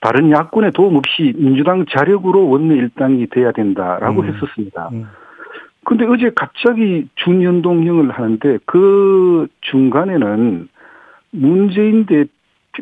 다른 0.05 0.31
야권의 0.31 0.73
도움 0.73 0.97
없이 0.97 1.33
민주당 1.35 1.87
자력으로 1.87 2.47
원내 2.51 2.75
일당이 2.75 3.27
돼야 3.29 3.53
된다라고 3.53 4.21
음. 4.21 4.27
했었습니다. 4.27 4.91
음. 4.93 5.09
근데 5.83 6.05
어제 6.05 6.31
갑자기 6.37 7.09
준연동형을 7.15 8.11
하는데 8.11 8.59
그 8.67 9.47
중간에는 9.63 10.69
문재인 11.31 12.05
대 12.05 12.27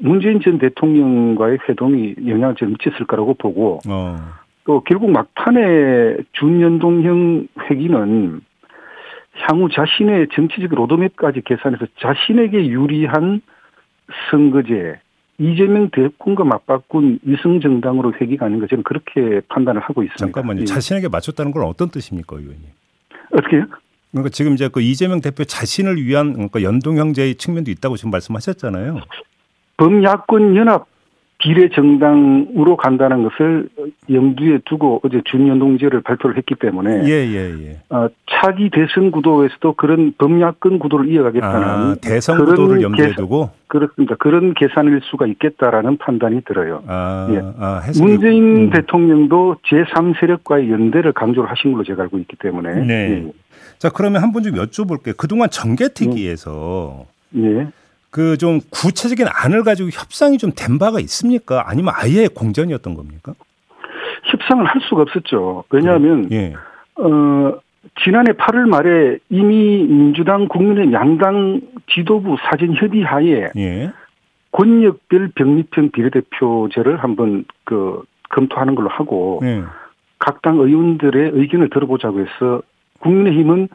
문재인 0.01 0.41
전 0.41 0.59
대통령과의 0.59 1.59
회동이 1.69 2.17
영향을 2.27 2.57
좀 2.57 2.71
미쳤을 2.71 3.07
거라고 3.07 3.35
보고 3.35 3.79
어. 3.89 4.17
또 4.65 4.81
결국 4.81 5.13
막판에 5.13 6.17
준연동형 6.33 7.47
회기는 7.71 8.41
향후 9.43 9.69
자신의 9.69 10.27
정치적 10.33 10.75
로드맵까지 10.75 11.43
계산해서 11.43 11.87
자신에게 12.01 12.67
유리한 12.67 13.43
선거제 14.31 14.99
이재명 15.43 15.91
대권과 15.91 16.45
맞바꾼 16.45 17.19
위성 17.25 17.61
정당으로 17.61 18.15
회귀가 18.21 18.47
아닌가 18.47 18.69
저는 18.71 18.85
그렇게 18.85 19.41
판단을 19.49 19.81
하고 19.81 20.05
있습니다. 20.05 20.25
잠깐만요. 20.25 20.61
예. 20.61 20.65
자신에게 20.65 21.09
맞췄다는 21.09 21.51
건 21.51 21.65
어떤 21.65 21.89
뜻입니까, 21.89 22.37
의원님? 22.37 22.63
어떻게요? 23.33 23.67
그러니까 24.13 24.31
지금 24.31 24.53
이제 24.53 24.69
그 24.69 24.81
이재명 24.81 25.21
대표 25.21 25.43
자신을 25.43 26.05
위한 26.05 26.35
그러니까 26.35 26.63
연동형제의 26.63 27.37
측면도 27.37 27.73
있다고 27.73 27.97
지금 27.97 28.13
말씀하셨잖아요. 28.13 29.01
범야권 29.79 30.55
연합 30.55 30.87
비례 31.43 31.69
정당으로 31.71 32.77
간다는 32.77 33.25
것을 33.25 33.69
염두에 34.09 34.61
두고 34.65 35.01
어제 35.05 35.21
준연동제를 35.25 36.03
발표를 36.03 36.37
했기 36.37 36.55
때문에 36.55 37.03
예, 37.05 37.11
예, 37.11 37.51
예. 37.67 37.79
어, 37.91 38.09
차기 38.31 38.71
대선 38.71 39.11
구도에서도 39.11 39.73
그런 39.73 40.15
범야권 40.19 40.79
구도를 40.79 41.11
이어가겠다는 41.11 41.67
아, 41.67 41.97
대선 42.01 42.45
구도를 42.45 42.83
염두에 42.83 43.09
계산, 43.09 43.17
두고 43.17 43.51
그렇습니다. 43.67 44.15
그런 44.21 44.55
계산일 44.55 45.01
수가 45.03 45.27
있겠다라는 45.27 45.97
판단이 45.97 46.43
들어요. 46.43 46.85
아, 46.87 47.29
예. 47.33 47.41
아, 47.59 47.83
문재인 48.01 48.69
음. 48.69 48.71
대통령도 48.71 49.57
제3세력과의 49.69 50.71
연대를 50.71 51.13
강조를 51.13 51.51
하신 51.51 51.73
걸로 51.73 51.83
제가 51.83 52.05
알고 52.05 52.19
있기 52.19 52.37
때문에 52.37 52.87
네. 52.87 52.95
예. 52.95 53.33
자 53.79 53.91
그러면 53.91 54.23
한분좀 54.23 54.53
여쭤볼게요. 54.55 55.17
그동안 55.17 55.51
정개특위에서 55.51 57.05
예. 57.39 57.67
그 58.13 58.37
좀 58.37 58.61
구체적인 58.71 59.27
안을 59.29 59.65
가지고 59.65 59.89
협상이 59.91 60.39
좀 60.39 60.53
된 60.55 60.79
바가 60.79 61.01
있습니까? 61.01 61.65
아니면 61.67 61.95
아예 61.97 62.29
공전이었던 62.29 62.95
겁니까? 62.95 63.33
협상을 64.25 64.65
할 64.65 64.81
수가 64.89 65.03
없었죠. 65.03 65.65
왜냐하면 65.71 66.29
예. 66.31 66.55
어 66.97 67.59
지난해 68.05 68.33
8월 68.33 68.69
말에 68.69 69.19
이미 69.31 69.85
민주당 69.89 70.47
국민의 70.47 70.93
양당 70.93 71.61
지도부 71.91 72.37
사전 72.45 72.75
협의 72.77 73.03
하에 73.03 73.51
예. 73.57 73.93
권역별 74.53 75.33
병립형 75.35 75.91
비례대표제를 75.93 77.03
한번 77.03 77.45
그 77.65 78.03
검토하는 78.29 78.75
걸로 78.75 78.89
하고 78.91 79.41
예. 79.43 79.63
각당 80.19 80.59
의원들의 80.59 81.31
의견을 81.35 81.71
들어보자고 81.71 82.21
해서 82.21 82.63
국민의힘은 83.01 83.69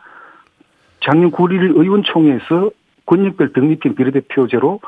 작년 1.02 1.32
9일 1.32 1.76
의원총회에서 1.78 2.70
권역별 3.08 3.54
병립형 3.54 3.96
비례대표제로 3.96 4.80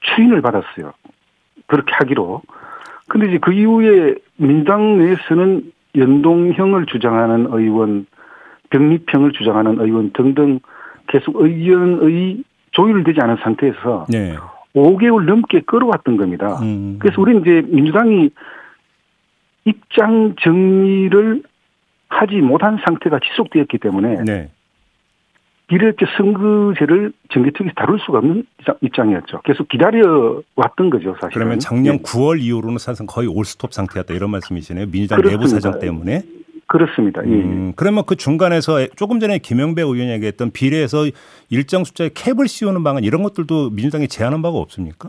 추인을 0.00 0.42
받았어요. 0.42 0.92
그렇게 1.66 1.92
하기로. 1.94 2.42
근데 3.08 3.28
이제 3.28 3.38
그 3.38 3.52
이후에 3.52 4.16
민당 4.36 4.98
내에서는 4.98 5.72
연동형을 5.96 6.86
주장하는 6.86 7.46
의원, 7.50 8.06
병립형을 8.70 9.32
주장하는 9.32 9.78
의원 9.80 10.12
등등 10.12 10.58
계속 11.06 11.36
의견의 11.40 12.42
조율되지 12.72 13.20
않은 13.20 13.36
상태에서 13.42 14.06
네. 14.08 14.34
5개월 14.74 15.24
넘게 15.24 15.60
끌어왔던 15.60 16.16
겁니다. 16.16 16.58
음. 16.62 16.96
그래서 16.98 17.20
우리는 17.20 17.40
이제 17.40 17.62
민주당이 17.66 18.30
입장 19.64 20.34
정리를 20.40 21.42
하지 22.08 22.36
못한 22.36 22.78
상태가 22.84 23.18
지속되었기 23.20 23.78
때문에 23.78 24.22
네. 24.24 24.50
비례대 25.68 26.06
선거제를 26.16 27.12
정기특위에서 27.30 27.74
다룰 27.74 27.98
수가 27.98 28.18
없는 28.18 28.44
입장이었죠. 28.82 29.40
계속 29.44 29.68
기다려 29.68 30.40
왔던 30.54 30.90
거죠, 30.90 31.16
사실. 31.20 31.34
그러면 31.34 31.58
작년 31.58 31.96
네. 31.96 32.02
9월 32.02 32.40
이후로는 32.40 32.78
사실상 32.78 33.06
거의 33.06 33.26
올스톱 33.26 33.72
상태였다 33.72 34.14
이런 34.14 34.30
말씀이시네요. 34.30 34.86
민주당 34.86 35.16
그렇습니다. 35.16 35.38
내부 35.38 35.48
사정 35.48 35.80
때문에. 35.80 36.22
그렇습니다. 36.68 37.24
예, 37.26 37.30
예. 37.30 37.34
음, 37.34 37.72
그러면 37.76 38.04
그 38.06 38.16
중간에서 38.16 38.86
조금 38.96 39.20
전에 39.20 39.38
김영배 39.38 39.82
의원이 39.82 40.10
얘기했던 40.10 40.50
비례에서 40.52 41.06
일정 41.48 41.84
숫자의 41.84 42.10
캡을 42.14 42.48
씌우는 42.48 42.82
방안 42.82 43.04
이런 43.04 43.22
것들도 43.22 43.70
민주당이 43.70 44.08
제안한 44.08 44.42
바가 44.42 44.56
없습니까? 44.58 45.08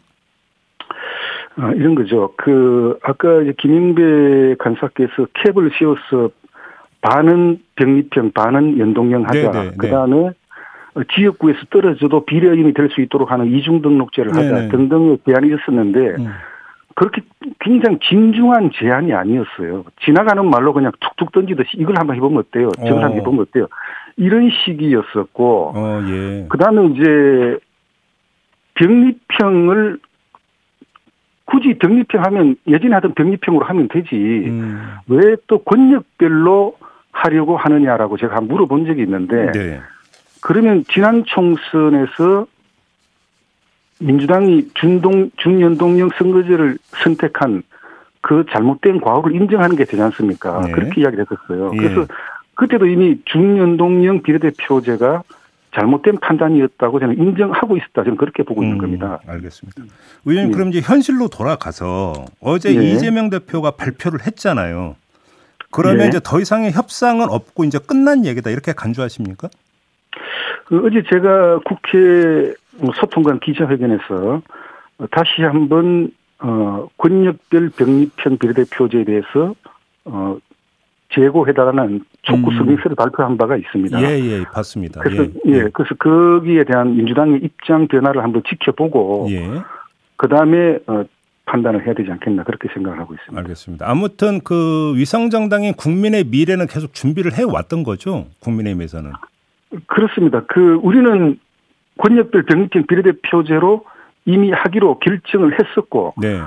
아, 1.56 1.72
이런 1.72 1.96
거죠. 1.96 2.34
그 2.38 3.00
아까 3.02 3.42
이제 3.42 3.54
김영배 3.58 4.56
간사께서 4.60 5.28
캡을 5.34 5.72
씌워서 5.78 6.30
반은 7.02 7.62
병립형, 7.76 8.32
반은 8.34 8.80
연동형 8.80 9.26
하자. 9.26 9.52
네네, 9.52 9.70
네, 9.70 9.76
그 9.78 9.90
다음에 9.90 10.32
지역구에서 11.04 11.60
떨어져도 11.70 12.26
비례인이 12.26 12.74
될 12.74 12.90
수 12.90 13.02
있도록 13.02 13.32
하는 13.32 13.48
이중 13.48 13.82
등록제를 13.82 14.32
하자 14.36 14.56
네네. 14.56 14.68
등등의 14.70 15.20
제안이 15.26 15.48
있었는데 15.48 16.00
음. 16.20 16.28
그렇게 16.96 17.22
굉장히 17.60 18.00
진중한 18.00 18.72
제안이 18.74 19.14
아니었어요. 19.14 19.84
지나가는 20.04 20.50
말로 20.50 20.74
그냥 20.74 20.92
툭툭 21.00 21.32
던지듯이 21.32 21.72
이걸 21.78 21.96
한번 21.98 22.16
해보면 22.16 22.40
어때요? 22.40 22.72
정상 22.88 23.12
어. 23.12 23.14
해보면 23.14 23.42
어때요? 23.42 23.68
이런 24.16 24.50
식이었었고, 24.50 25.74
어, 25.76 26.02
예. 26.10 26.48
그 26.50 26.58
다음에 26.58 26.86
이제 26.88 27.60
병립형을 28.74 30.00
굳이 31.46 31.76
병립형 31.76 32.24
하면 32.26 32.56
예전에 32.68 32.96
하던 32.96 33.14
병립형으로 33.14 33.64
하면 33.66 33.88
되지, 33.90 34.16
음. 34.16 34.82
왜또 35.08 35.60
권력별로 35.60 36.78
하려고 37.12 37.58
하느냐라고 37.58 38.18
제가 38.18 38.38
한번 38.38 38.56
물어본 38.56 38.88
적이 38.88 39.04
있는데, 39.04 39.52
네. 39.52 39.80
그러면 40.48 40.86
지난 40.90 41.26
총선에서 41.26 42.48
민주당이 44.00 44.70
준동 44.76 45.30
준연동형 45.36 46.12
선거제를 46.18 46.78
선택한 47.04 47.64
그 48.22 48.46
잘못된 48.50 49.02
과오를 49.02 49.36
인정하는 49.36 49.76
게 49.76 49.84
되지 49.84 50.02
않습니까? 50.02 50.62
네. 50.62 50.72
그렇게 50.72 51.02
이야기를 51.02 51.26
했었어요. 51.30 51.72
예. 51.74 51.78
그래서 51.78 52.08
그때도 52.56 52.86
이미 52.86 53.20
준연동형 53.26 54.22
비례대표제가 54.22 55.24
잘못된 55.76 56.20
판단이었다고 56.22 57.02
저는 57.02 57.18
인정하고 57.18 57.76
있었다. 57.76 58.06
저는 58.06 58.16
그렇게 58.16 58.44
보고 58.44 58.64
있는 58.64 58.78
음, 58.78 58.82
겁니다. 58.82 59.20
알겠습니다. 59.28 59.84
의원님 60.24 60.54
예. 60.54 60.56
그럼 60.56 60.70
이제 60.70 60.80
현실로 60.80 61.28
돌아가서 61.28 62.14
어제 62.40 62.74
예. 62.74 62.94
이재명 62.94 63.30
대표가 63.30 63.72
발표를 63.72 64.26
했잖아요. 64.26 64.96
그러면 65.72 66.06
예. 66.06 66.08
이제 66.08 66.22
더 66.24 66.40
이상의 66.40 66.72
협상은 66.72 67.30
없고 67.30 67.66
이제 67.66 67.80
끝난 67.80 68.26
얘기다 68.26 68.50
이렇게 68.50 68.72
간주하십니까? 68.72 69.50
그 70.68 70.86
어제 70.86 71.02
제가 71.10 71.60
국회 71.60 72.54
소통관 73.00 73.40
기자회견에서 73.40 74.42
다시 75.12 75.42
한번 75.42 76.12
어 76.40 76.88
권력별 76.98 77.70
병립형 77.70 78.38
비례대표제에 78.38 79.06
대해서 79.06 79.56
어 80.06 80.38
재고해달라는 81.16 82.04
촉구 82.24 82.52
성명서를 82.52 82.92
음. 82.92 82.96
발표한 82.96 83.38
바가 83.38 83.56
있습니다. 83.56 84.02
예, 84.02 84.20
예, 84.20 84.44
봤습니다. 84.44 85.00
그래서 85.02 85.24
예, 85.48 85.52
예, 85.52 85.70
그래서 85.74 85.96
거기에 85.96 86.66
대한 86.66 86.98
민주당의 86.98 87.40
입장 87.44 87.88
변화를 87.88 88.22
한번 88.22 88.44
지켜보고 88.48 89.28
예. 89.32 89.50
그 90.18 90.28
다음에 90.28 90.80
어, 90.88 91.06
판단을 91.46 91.86
해야 91.86 91.94
되지 91.94 92.12
않겠나 92.12 92.44
그렇게 92.44 92.68
생각을 92.74 93.00
하고 93.00 93.14
있습니다. 93.14 93.40
알겠습니다. 93.40 93.90
아무튼 93.90 94.42
그 94.44 94.94
위성정당인 94.98 95.76
국민의 95.76 96.26
미래는 96.26 96.68
계속 96.68 96.94
준비를 96.94 97.36
해 97.36 97.44
왔던 97.44 97.84
거죠. 97.84 98.28
국민의힘에서는. 98.42 99.14
그렇습니다. 99.86 100.44
그 100.48 100.80
우리는 100.82 101.40
권역별 101.98 102.44
병립형 102.44 102.88
비례대표제로 102.88 103.84
이미 104.26 104.52
하기로 104.52 105.00
결정을 105.00 105.58
했었고 105.60 106.14
네. 106.18 106.40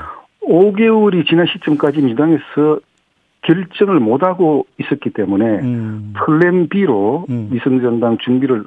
5개월이 0.43 1.27
지난 1.29 1.47
시점까지 1.47 1.99
민주당에서 2.01 2.81
결정을 3.43 4.01
못하고 4.01 4.67
있었기 4.79 5.11
때문에 5.11 5.45
음. 5.61 6.15
플랜 6.17 6.69
B로 6.69 7.27
음. 7.31 7.49
위성전당 7.51 8.19
준비를 8.19 8.65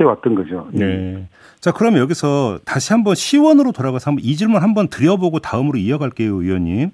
해왔던 0.00 0.34
거죠. 0.34 0.68
네. 0.72 1.26
자, 1.60 1.72
그럼 1.72 1.96
여기서 1.96 2.58
다시 2.64 2.92
한번 2.92 3.14
시원으로 3.14 3.72
돌아가서 3.72 4.10
한번 4.10 4.24
이 4.24 4.36
질문 4.36 4.62
한번 4.62 4.88
드려보고 4.88 5.40
다음으로 5.40 5.78
이어갈게요, 5.78 6.42
의원님. 6.42 6.90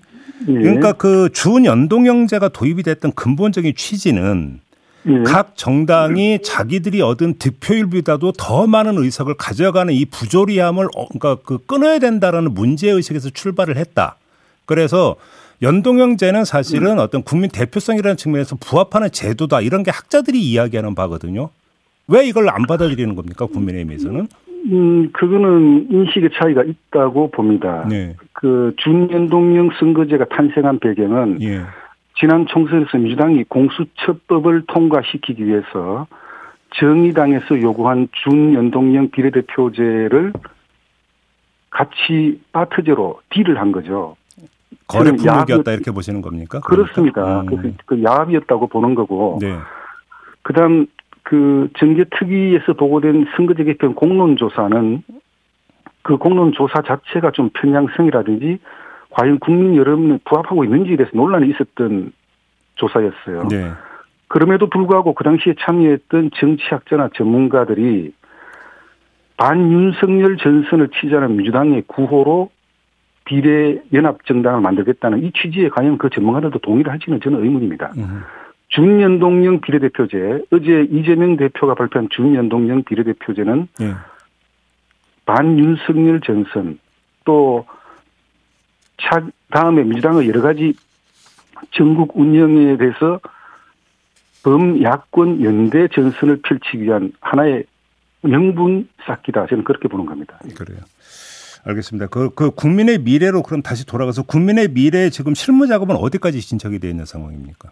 네. 0.46 0.52
그러니까 0.52 0.92
그 0.92 1.28
준연동형제가 1.32 2.48
도입이 2.48 2.82
됐던 2.82 3.12
근본적인 3.12 3.74
취지는 3.76 4.60
예. 5.08 5.22
각 5.24 5.56
정당이 5.56 6.40
자기들이 6.42 7.00
얻은 7.02 7.34
득표율보다도 7.38 8.32
더 8.32 8.66
많은 8.66 8.98
의석을 8.98 9.34
가져가는 9.34 9.92
이 9.92 10.04
부조리함을 10.04 10.86
어, 10.96 11.08
그러니까 11.08 11.42
그 11.44 11.58
끊어야 11.66 11.98
된다라는 11.98 12.54
문제 12.54 12.90
의식에서 12.90 13.30
출발을 13.30 13.76
했다. 13.76 14.16
그래서 14.66 15.16
연동형제는 15.62 16.44
사실은 16.44 16.92
음. 16.92 16.98
어떤 16.98 17.22
국민 17.22 17.50
대표성이라는 17.50 18.16
측면에서 18.16 18.56
부합하는 18.56 19.10
제도다 19.10 19.60
이런 19.60 19.82
게 19.82 19.90
학자들이 19.90 20.40
이야기하는 20.40 20.94
바거든요. 20.94 21.50
왜 22.06 22.26
이걸 22.26 22.48
안 22.48 22.62
받아들이는 22.62 23.14
겁니까 23.14 23.46
국민의힘에서는? 23.46 24.28
음, 24.70 25.10
그거는 25.12 25.88
인식의 25.90 26.30
차이가 26.34 26.62
있다고 26.62 27.30
봅니다. 27.30 27.86
네. 27.88 28.14
그 28.32 28.74
준연동형 28.78 29.70
선거제가 29.78 30.26
탄생한 30.26 30.78
배경은 30.78 31.42
예. 31.42 31.62
지난 32.18 32.46
총선에서 32.46 32.98
민주당이 32.98 33.44
공수처법을 33.44 34.64
통과시키기 34.66 35.46
위해서 35.46 36.06
정의당에서 36.74 37.60
요구한 37.62 38.08
준연동형 38.12 39.10
비례대표제를 39.10 40.32
같이 41.70 42.40
파트제로 42.52 43.20
딜을 43.30 43.58
한 43.58 43.72
거죠. 43.72 44.16
거래 44.86 45.12
품목이었다 45.12 45.70
이렇게 45.72 45.90
보시는 45.90 46.20
겁니까? 46.22 46.60
그렇습니다. 46.60 47.42
음. 47.42 47.46
그, 47.46 47.74
그 47.86 48.02
야합이었다고 48.02 48.66
보는 48.66 48.94
거고. 48.94 49.38
네. 49.40 49.54
그다음 50.42 50.86
그 51.22 51.68
정계특위에서 51.78 52.72
보고된 52.72 53.26
선거제 53.36 53.64
개편 53.64 53.94
공론조사는 53.94 55.02
그 56.02 56.16
공론조사 56.16 56.82
자체가 56.82 57.32
좀 57.32 57.50
편향성이라든지 57.50 58.58
과연 59.10 59.38
국민 59.38 59.76
여러분이 59.76 60.18
부합하고 60.24 60.64
있는지에 60.64 60.96
대해서 60.96 61.16
논란이 61.16 61.50
있었던 61.50 62.12
조사였어요. 62.74 63.48
네. 63.48 63.70
그럼에도 64.28 64.68
불구하고 64.68 65.14
그 65.14 65.24
당시에 65.24 65.54
참여했던 65.58 66.30
정치학자나 66.34 67.10
전문가들이 67.14 68.12
반윤석열 69.38 70.36
전선을 70.36 70.88
치자는 71.00 71.36
민주당의 71.36 71.84
구호로 71.86 72.50
비례 73.24 73.80
연합 73.92 74.24
정당을 74.26 74.60
만들겠다는 74.60 75.22
이 75.22 75.32
취지에 75.32 75.68
과연 75.68 75.98
그 75.98 76.10
전문가들도 76.10 76.58
동의를 76.58 76.90
할지는 76.90 77.20
저는 77.20 77.42
의문입니다. 77.42 77.92
음. 77.96 78.22
중연동형 78.68 79.60
비례대표제 79.60 80.44
어제 80.50 80.86
이재명 80.90 81.36
대표가 81.36 81.74
발표한 81.74 82.08
중연동형 82.10 82.84
비례대표제는 82.84 83.68
네. 83.78 83.92
반윤석열 85.24 86.20
전선 86.20 86.78
또 87.24 87.66
차, 89.00 89.26
다음에 89.50 89.82
민주당의 89.84 90.28
여러 90.28 90.42
가지 90.42 90.74
전국 91.72 92.12
운영에 92.14 92.76
대해서 92.76 93.20
범야권 94.42 95.42
연대 95.42 95.88
전선을 95.88 96.40
펼치기 96.42 96.82
위한 96.82 97.12
하나의 97.20 97.64
명분 98.22 98.88
쌓기다. 99.04 99.46
저는 99.46 99.64
그렇게 99.64 99.88
보는 99.88 100.06
겁니다. 100.06 100.38
그래요. 100.56 100.78
알겠습니다. 101.64 102.06
그, 102.06 102.30
그 102.34 102.50
국민의 102.50 102.98
미래로 102.98 103.42
그럼 103.42 103.62
다시 103.62 103.84
돌아가서 103.84 104.22
국민의 104.22 104.68
미래 104.68 105.10
지금 105.10 105.34
실무 105.34 105.66
작업은 105.66 105.96
어디까지 105.96 106.40
진척이 106.40 106.78
되어 106.78 106.90
있는 106.90 107.04
상황입니까? 107.04 107.70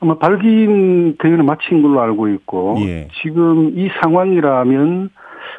아마 0.00 0.16
발기인 0.16 1.16
대회는 1.18 1.44
마친 1.44 1.82
걸로 1.82 2.00
알고 2.00 2.28
있고 2.28 2.76
예. 2.82 3.08
지금 3.20 3.76
이 3.76 3.88
상황이라면 4.00 5.10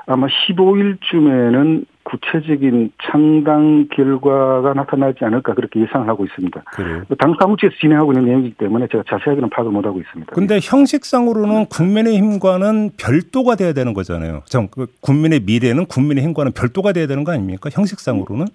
아마 0.05 0.27
15일쯤에는 0.27 1.85
구체적인 2.09 2.91
창당 3.03 3.87
결과가 3.91 4.73
나타나지 4.73 5.23
않을까 5.25 5.53
그렇게 5.53 5.81
예상하고 5.81 6.25
있습니다. 6.25 6.61
그래요? 6.71 7.03
당 7.19 7.35
사무처에서 7.39 7.75
진행하고 7.79 8.13
있는 8.13 8.25
내용이기 8.25 8.55
때문에 8.55 8.87
제가 8.91 9.03
자세하게는 9.07 9.49
파악을 9.49 9.71
못하고 9.71 9.99
있습니다. 9.99 10.31
그런데 10.33 10.59
형식상으로는 10.61 11.67
국민의힘과는 11.67 12.91
별도가 12.97 13.55
돼야 13.55 13.73
되는 13.73 13.93
거잖아요. 13.93 14.41
그 14.71 14.87
국민의 15.01 15.41
미래는 15.41 15.85
국민의힘과는 15.85 16.53
별도가 16.53 16.93
돼야 16.93 17.05
되는 17.05 17.23
거 17.23 17.31
아닙니까? 17.31 17.69
형식상으로는? 17.71 18.47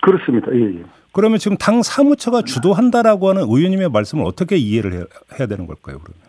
그렇습니다. 0.00 0.46
예, 0.54 0.60
예. 0.60 0.82
그러면 1.12 1.38
지금 1.38 1.56
당 1.56 1.82
사무처가 1.82 2.42
주도한다라고 2.42 3.28
하는 3.28 3.42
의원님의 3.42 3.90
말씀을 3.90 4.24
어떻게 4.24 4.56
이해를 4.56 5.06
해야 5.38 5.46
되는 5.46 5.66
걸까요, 5.66 5.98
그러면? 5.98 6.28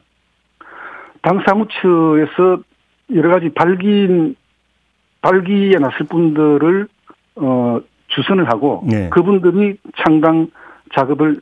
당 1.21 1.43
사무처에서 1.45 2.63
여러 3.15 3.29
가지 3.29 3.49
발기인 3.49 4.35
발기에 5.21 5.77
나설 5.79 6.07
분들을 6.07 6.87
어 7.35 7.79
주선을 8.07 8.49
하고 8.49 8.83
네. 8.85 9.09
그분들이 9.09 9.77
창당 9.97 10.47
작업을 10.95 11.41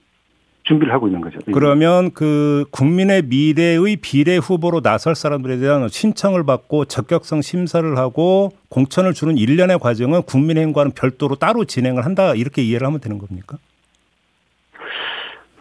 준비를 0.63 0.93
하고 0.93 1.07
있는 1.07 1.21
거죠. 1.21 1.39
그러면 1.53 2.11
그 2.11 2.65
국민의 2.71 3.23
미래의 3.23 3.97
비례 4.01 4.37
후보로 4.37 4.81
나설 4.81 5.15
사람들에 5.15 5.57
대한 5.57 5.87
신청을 5.87 6.43
받고 6.45 6.85
적격성 6.85 7.41
심사를 7.41 7.97
하고 7.97 8.51
공천을 8.69 9.13
주는 9.13 9.37
일련의 9.37 9.79
과정은 9.79 10.23
국민의힘과는 10.23 10.91
별도로 10.91 11.35
따로 11.35 11.63
진행을 11.63 12.05
한다 12.05 12.33
이렇게 12.35 12.61
이해를 12.63 12.85
하면 12.85 12.99
되는 12.99 13.17
겁니까? 13.17 13.57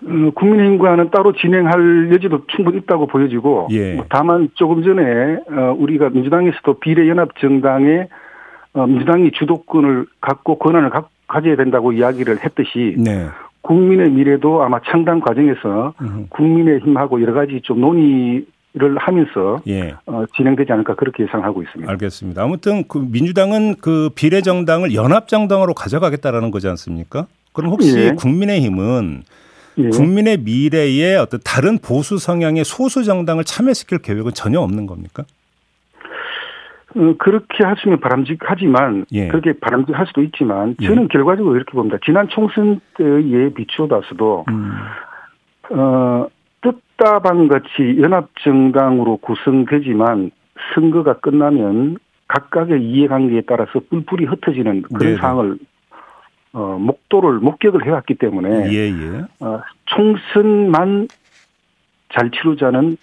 어, 0.06 0.30
국민의힘과는 0.34 1.10
따로 1.10 1.32
진행할 1.32 2.10
여지도 2.12 2.46
충분히 2.48 2.78
있다고 2.78 3.06
보여지고 3.06 3.68
예. 3.70 3.94
뭐 3.94 4.04
다만 4.08 4.48
조금 4.54 4.82
전에 4.82 5.38
어, 5.50 5.74
우리가 5.76 6.10
민주당에서도 6.10 6.78
비례연합정당에 6.80 8.08
어, 8.74 8.86
민주당이 8.86 9.32
주도권을 9.32 10.06
갖고 10.20 10.58
권한을 10.58 10.90
가, 10.90 11.08
져야 11.42 11.56
된다고 11.56 11.92
이야기를 11.92 12.44
했듯이 12.44 12.94
네. 12.98 13.26
국민의 13.62 14.10
미래도 14.10 14.62
아마 14.62 14.80
창당 14.86 15.20
과정에서 15.20 15.94
음. 16.00 16.26
국민의힘하고 16.30 17.20
여러 17.20 17.32
가지 17.32 17.60
좀 17.62 17.80
논의 17.80 18.46
를 18.78 18.98
하면서 18.98 19.62
예. 19.68 19.94
어, 20.04 20.24
진행되지 20.36 20.70
않을까 20.70 20.96
그렇게 20.96 21.22
예상하고 21.22 21.62
있습니다. 21.62 21.90
알겠습니다. 21.92 22.42
아무튼 22.42 22.84
그 22.86 22.98
민주당은 23.10 23.76
그 23.80 24.10
비례 24.14 24.42
정당을 24.42 24.92
연합 24.92 25.28
정당으로 25.28 25.72
가져가겠다라는 25.72 26.50
거지 26.50 26.68
않습니까? 26.68 27.26
그럼 27.54 27.70
혹시 27.70 27.98
예. 27.98 28.10
국민의힘은 28.10 29.22
예. 29.78 29.88
국민의 29.90 30.38
미래에 30.38 31.16
어떤 31.16 31.40
다른 31.44 31.78
보수 31.78 32.18
성향의 32.18 32.64
소수 32.64 33.04
정당을 33.04 33.44
참여시킬 33.44 33.98
계획은 33.98 34.32
전혀 34.34 34.60
없는 34.60 34.86
겁니까? 34.86 35.24
어, 36.96 37.14
그렇게 37.18 37.62
하시면 37.62 38.00
바람직하지만 38.00 39.06
예. 39.12 39.28
그렇게 39.28 39.52
바람직할 39.58 40.06
수도 40.06 40.22
있지만 40.22 40.76
예. 40.80 40.86
저는 40.86 41.04
예. 41.04 41.08
결과적으로 41.08 41.56
이렇게 41.56 41.72
봅니다. 41.72 41.98
지난 42.04 42.28
총선 42.28 42.80
때에 42.96 43.50
비추어 43.54 43.86
봐서도 43.86 44.46
음. 44.48 44.72
어, 45.70 46.26
뜻다방 46.62 47.48
같이 47.48 47.98
연합정당으로 48.00 49.18
구성되지만 49.18 50.30
선거가 50.74 51.18
끝나면 51.18 51.98
각각의 52.28 52.82
이해관계에 52.82 53.42
따라서 53.46 53.80
뿔뿔이 53.90 54.24
흩어지는 54.24 54.82
그런 54.82 54.98
네네. 54.98 55.16
상황을 55.18 55.58
어, 56.56 56.78
목도를 56.78 57.38
목격을 57.40 57.84
해왔기 57.84 58.14
때문에 58.14 58.72
예, 58.72 58.88
예. 58.88 59.24
어, 59.40 59.60
총선만 59.84 61.06
잘 62.08 62.30
치르자는 62.30 62.96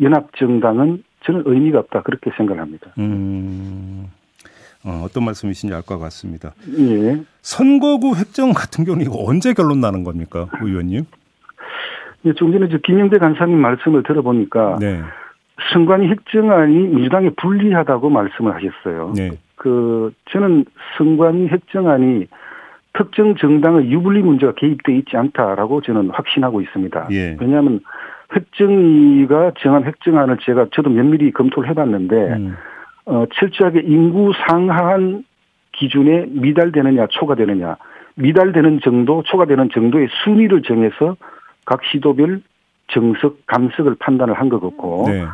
연합정당은 0.00 1.04
저는 1.24 1.42
의미가 1.44 1.80
없다 1.80 2.00
그렇게 2.00 2.30
생각합니다. 2.34 2.92
음, 2.98 4.06
어, 4.86 5.02
어떤 5.04 5.26
말씀이신지 5.26 5.74
알 5.74 5.82
것 5.82 5.98
같습니다. 5.98 6.54
예. 6.78 7.22
선거구 7.42 8.16
획정 8.16 8.52
같은 8.54 8.86
경우는 8.86 9.04
이거 9.04 9.22
언제 9.26 9.52
결론 9.52 9.80
나는 9.82 10.02
겁니까, 10.02 10.48
의원님? 10.62 11.04
예, 12.24 12.32
좀 12.32 12.52
전에 12.52 12.68
저 12.70 12.78
김영대 12.78 13.18
간사님 13.18 13.58
말씀을 13.58 14.02
들어보니까 14.02 14.78
네. 14.80 15.02
선관위 15.74 16.08
획정안이 16.08 16.74
민주당에 16.74 17.28
불리하다고 17.36 18.08
말씀을 18.08 18.54
하셨어요. 18.54 19.12
네. 19.14 19.32
그 19.56 20.10
저는 20.30 20.64
선관위 20.96 21.48
획정안이 21.48 22.26
특정 22.94 23.34
정당의 23.34 23.90
유불리 23.90 24.22
문제가 24.22 24.52
개입돼 24.54 24.96
있지 24.96 25.16
않다라고 25.16 25.82
저는 25.82 26.10
확신하고 26.10 26.60
있습니다. 26.60 27.08
예. 27.10 27.36
왜냐하면 27.40 27.80
획정위가 28.34 29.52
정한 29.58 29.84
획정안을 29.84 30.38
제가 30.42 30.66
저도 30.72 30.90
면밀히 30.90 31.30
검토를 31.32 31.68
해봤는데 31.70 32.16
음. 32.16 32.56
어, 33.06 33.26
철저하게 33.34 33.82
인구 33.84 34.32
상한 34.48 35.24
기준에 35.72 36.26
미달되느냐 36.28 37.08
초과되느냐 37.10 37.76
미달되는 38.14 38.80
정도 38.82 39.22
초과되는 39.24 39.70
정도의 39.72 40.08
순위를 40.24 40.62
정해서 40.62 41.16
각 41.66 41.80
시도별 41.84 42.40
정석 42.88 43.38
감석을 43.46 43.96
판단을 43.98 44.34
한 44.34 44.48
것 44.48 44.60
같고 44.60 45.06
네. 45.08 45.24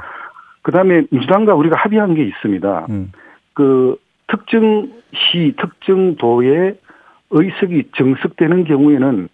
그다음에 0.62 1.02
민주당과 1.10 1.54
우리가 1.54 1.76
합의한 1.76 2.14
게 2.14 2.24
있습니다. 2.24 2.86
음. 2.90 3.12
그 3.54 3.96
특정 4.28 4.88
시 5.12 5.54
특정 5.58 6.16
도의 6.16 6.76
의석이 7.30 7.90
정석되는 7.96 8.64
경우에는 8.64 9.28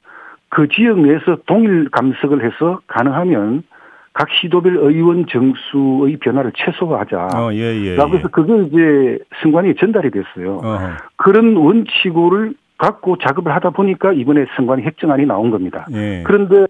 그 0.49 0.69
지역 0.69 1.01
내에서 1.01 1.39
동일 1.47 1.89
감석을 1.91 2.45
해서 2.45 2.81
가능하면 2.87 3.65
각 4.13 4.29
시도별 4.31 4.77
의원 4.79 5.27
정수의 5.27 6.17
변화를 6.19 6.53
최소화하자. 6.57 7.29
어, 7.37 7.53
예, 7.53 7.75
예, 7.85 7.97
라고 7.97 8.15
해서 8.17 8.29
예. 8.29 8.31
그게 8.33 8.63
이제 8.65 9.19
선관위에 9.43 9.75
전달이 9.75 10.11
됐어요. 10.11 10.57
어허. 10.57 10.89
그런 11.17 11.55
원칙을 11.57 12.55
갖고 12.79 13.19
작업을 13.19 13.53
하다 13.55 13.71
보니까 13.71 14.13
이번에 14.13 14.47
선관위 14.57 14.85
획정안이 14.85 15.27
나온 15.27 15.51
겁니다. 15.51 15.87
예. 15.93 16.23
그런데 16.27 16.67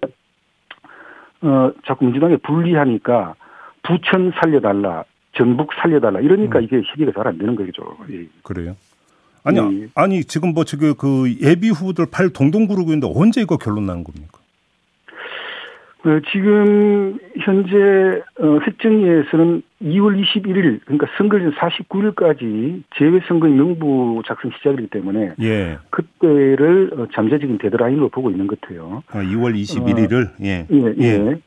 어 1.41 1.71
자꾸 1.85 2.05
민주당에 2.05 2.35
불리하니까 2.37 3.35
부천 3.83 4.33
살려달라, 4.41 5.03
전북 5.33 5.71
살려달라 5.73 6.19
이러니까 6.19 6.59
음. 6.59 6.63
이게 6.63 6.81
협의가 6.83 7.11
잘 7.13 7.27
안 7.27 7.37
되는 7.37 7.55
거죠. 7.55 7.95
예. 8.11 8.25
그래요? 8.43 8.75
아니 9.47 9.61
네. 9.61 9.87
아니 9.95 10.23
지금 10.25 10.53
뭐 10.53 10.65
지금 10.65 10.93
그 10.95 11.33
예비 11.41 11.69
후보들 11.69 12.07
팔 12.11 12.29
동동 12.29 12.67
구르고 12.67 12.91
있는데 12.91 13.11
언제 13.15 13.41
이거 13.41 13.57
결론 13.57 13.85
나는 13.85 14.03
겁니까? 14.03 14.39
어, 16.03 16.19
지금 16.31 17.17
현재 17.39 18.21
어, 18.39 18.59
획정위에서는 18.65 19.61
2월 19.83 20.23
21일 20.23 20.79
그러니까 20.85 21.07
선거일 21.17 21.51
49일까지 21.55 22.83
재외선거의 22.97 23.53
명부 23.53 24.21
작성 24.25 24.51
시작이기 24.51 24.87
때문에 24.87 25.33
예. 25.41 25.77
그때를 25.89 26.91
어, 26.93 27.07
잠재적인 27.13 27.57
데드라인으로 27.57 28.09
보고 28.09 28.29
있는 28.29 28.47
것 28.47 28.59
같아요. 28.61 29.03
아, 29.09 29.21
2월 29.21 29.55
21일을 29.55 30.29
예. 30.43 30.67
예. 30.71 30.93
예. 30.97 31.03
예. 31.03 31.41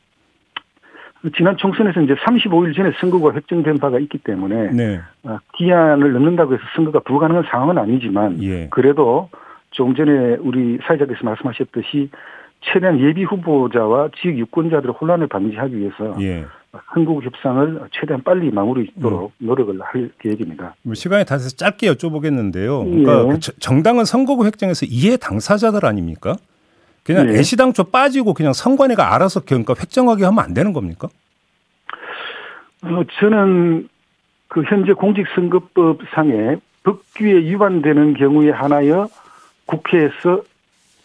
지난 1.35 1.55
총선에서 1.57 2.01
이제 2.01 2.15
35일 2.15 2.75
전에 2.75 2.91
선거가 2.99 3.33
획정된 3.35 3.77
바가 3.77 3.99
있기 3.99 4.17
때문에 4.19 4.71
네. 4.71 4.99
아, 5.23 5.39
기한을 5.55 6.13
넘는다고 6.13 6.53
해서 6.53 6.63
선거가 6.75 6.99
불가능한 7.01 7.43
상황은 7.49 7.77
아니지만 7.77 8.41
예. 8.43 8.67
그래도 8.69 9.29
조금 9.69 9.95
전에 9.95 10.37
우리 10.39 10.79
사회자께서 10.83 11.19
말씀하셨듯이 11.23 12.09
최대한 12.61 12.99
예비 12.99 13.23
후보자와 13.23 14.09
지역 14.19 14.37
유권자들의 14.37 14.95
혼란을 14.99 15.27
방지하기 15.27 15.77
위해서 15.77 16.15
예. 16.21 16.45
한국 16.71 17.23
협상을 17.23 17.81
최대한 17.91 18.23
빨리 18.23 18.49
마무리있도록 18.49 19.33
음. 19.37 19.45
노력을 19.45 19.77
할 19.81 20.09
계획입니다. 20.19 20.75
뭐 20.83 20.93
시간이 20.93 21.25
다 21.25 21.35
돼서 21.35 21.49
짧게 21.49 21.91
여쭤보겠는데요. 21.91 22.85
그러니까 22.85 23.23
예. 23.23 23.33
그 23.33 23.39
정당은 23.59 24.05
선거구 24.05 24.45
획정에서 24.45 24.85
이해 24.85 25.17
당사자들 25.17 25.85
아닙니까? 25.85 26.35
그냥 27.03 27.27
네. 27.27 27.39
애시당초 27.39 27.85
빠지고 27.85 28.33
그냥 28.33 28.53
선관위가 28.53 29.13
알아서 29.15 29.41
그러니까 29.41 29.73
획정하게 29.79 30.25
하면 30.25 30.43
안 30.43 30.53
되는 30.53 30.71
겁니까? 30.73 31.07
어, 32.83 33.01
저는 33.19 33.89
그 34.47 34.63
현재 34.63 34.93
공직선거법상에 34.93 36.57
법규에 36.83 37.33
위반되는 37.33 38.15
경우에 38.15 38.51
하나여 38.51 39.07
국회에서 39.65 40.43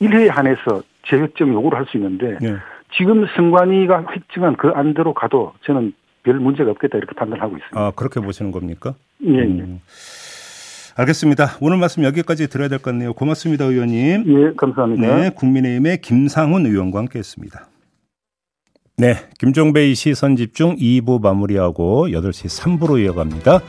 1회에 0.00 0.28
한해서 0.28 0.82
재획정 1.06 1.52
요구를 1.52 1.78
할 1.78 1.86
수 1.86 1.96
있는데 1.98 2.36
네. 2.40 2.56
지금 2.96 3.26
선관위가 3.36 4.06
획정한 4.12 4.56
그 4.56 4.68
안대로 4.74 5.12
가도 5.14 5.52
저는 5.64 5.92
별 6.22 6.34
문제가 6.40 6.70
없겠다 6.72 6.98
이렇게 6.98 7.14
판단하고 7.14 7.56
있습니다. 7.56 7.78
아 7.80 7.92
그렇게 7.94 8.20
보시는 8.20 8.50
겁니까? 8.52 8.94
예. 9.24 9.38
예. 9.38 9.66
음. 10.96 11.00
알겠습니다. 11.00 11.58
오늘 11.60 11.76
말씀 11.76 12.04
여기까지 12.04 12.48
들어야 12.48 12.68
될 12.68 12.78
것 12.78 12.90
같네요. 12.90 13.12
고맙습니다, 13.12 13.64
의원님. 13.64 14.24
예, 14.26 14.52
감사합니다. 14.56 15.16
네, 15.16 15.30
국민의힘의 15.30 16.00
김상훈 16.00 16.66
의원과 16.66 16.98
함께했습니다. 17.00 17.68
네, 18.98 19.16
김종배의 19.38 19.94
시선 19.94 20.36
집중 20.36 20.74
2부 20.76 21.20
마무리하고 21.20 22.08
8시 22.08 22.78
3부로 22.78 22.98
이어갑니다. 23.04 23.60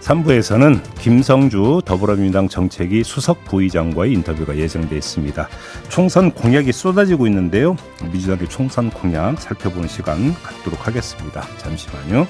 3부에서는 0.00 0.78
김성주 0.98 1.82
더불어민주당 1.84 2.48
정책위 2.48 3.04
수석 3.04 3.44
부의장과의 3.44 4.14
인터뷰가 4.14 4.56
예정돼 4.56 4.96
있습니다. 4.96 5.48
총선 5.90 6.30
공약이 6.30 6.72
쏟아지고 6.72 7.26
있는데요. 7.26 7.76
민주당의 8.10 8.48
총선 8.48 8.88
공약 8.88 9.38
살펴보는 9.38 9.86
시간 9.86 10.32
갖도록 10.42 10.86
하겠습니다. 10.86 11.42
잠시만요. 11.58 12.26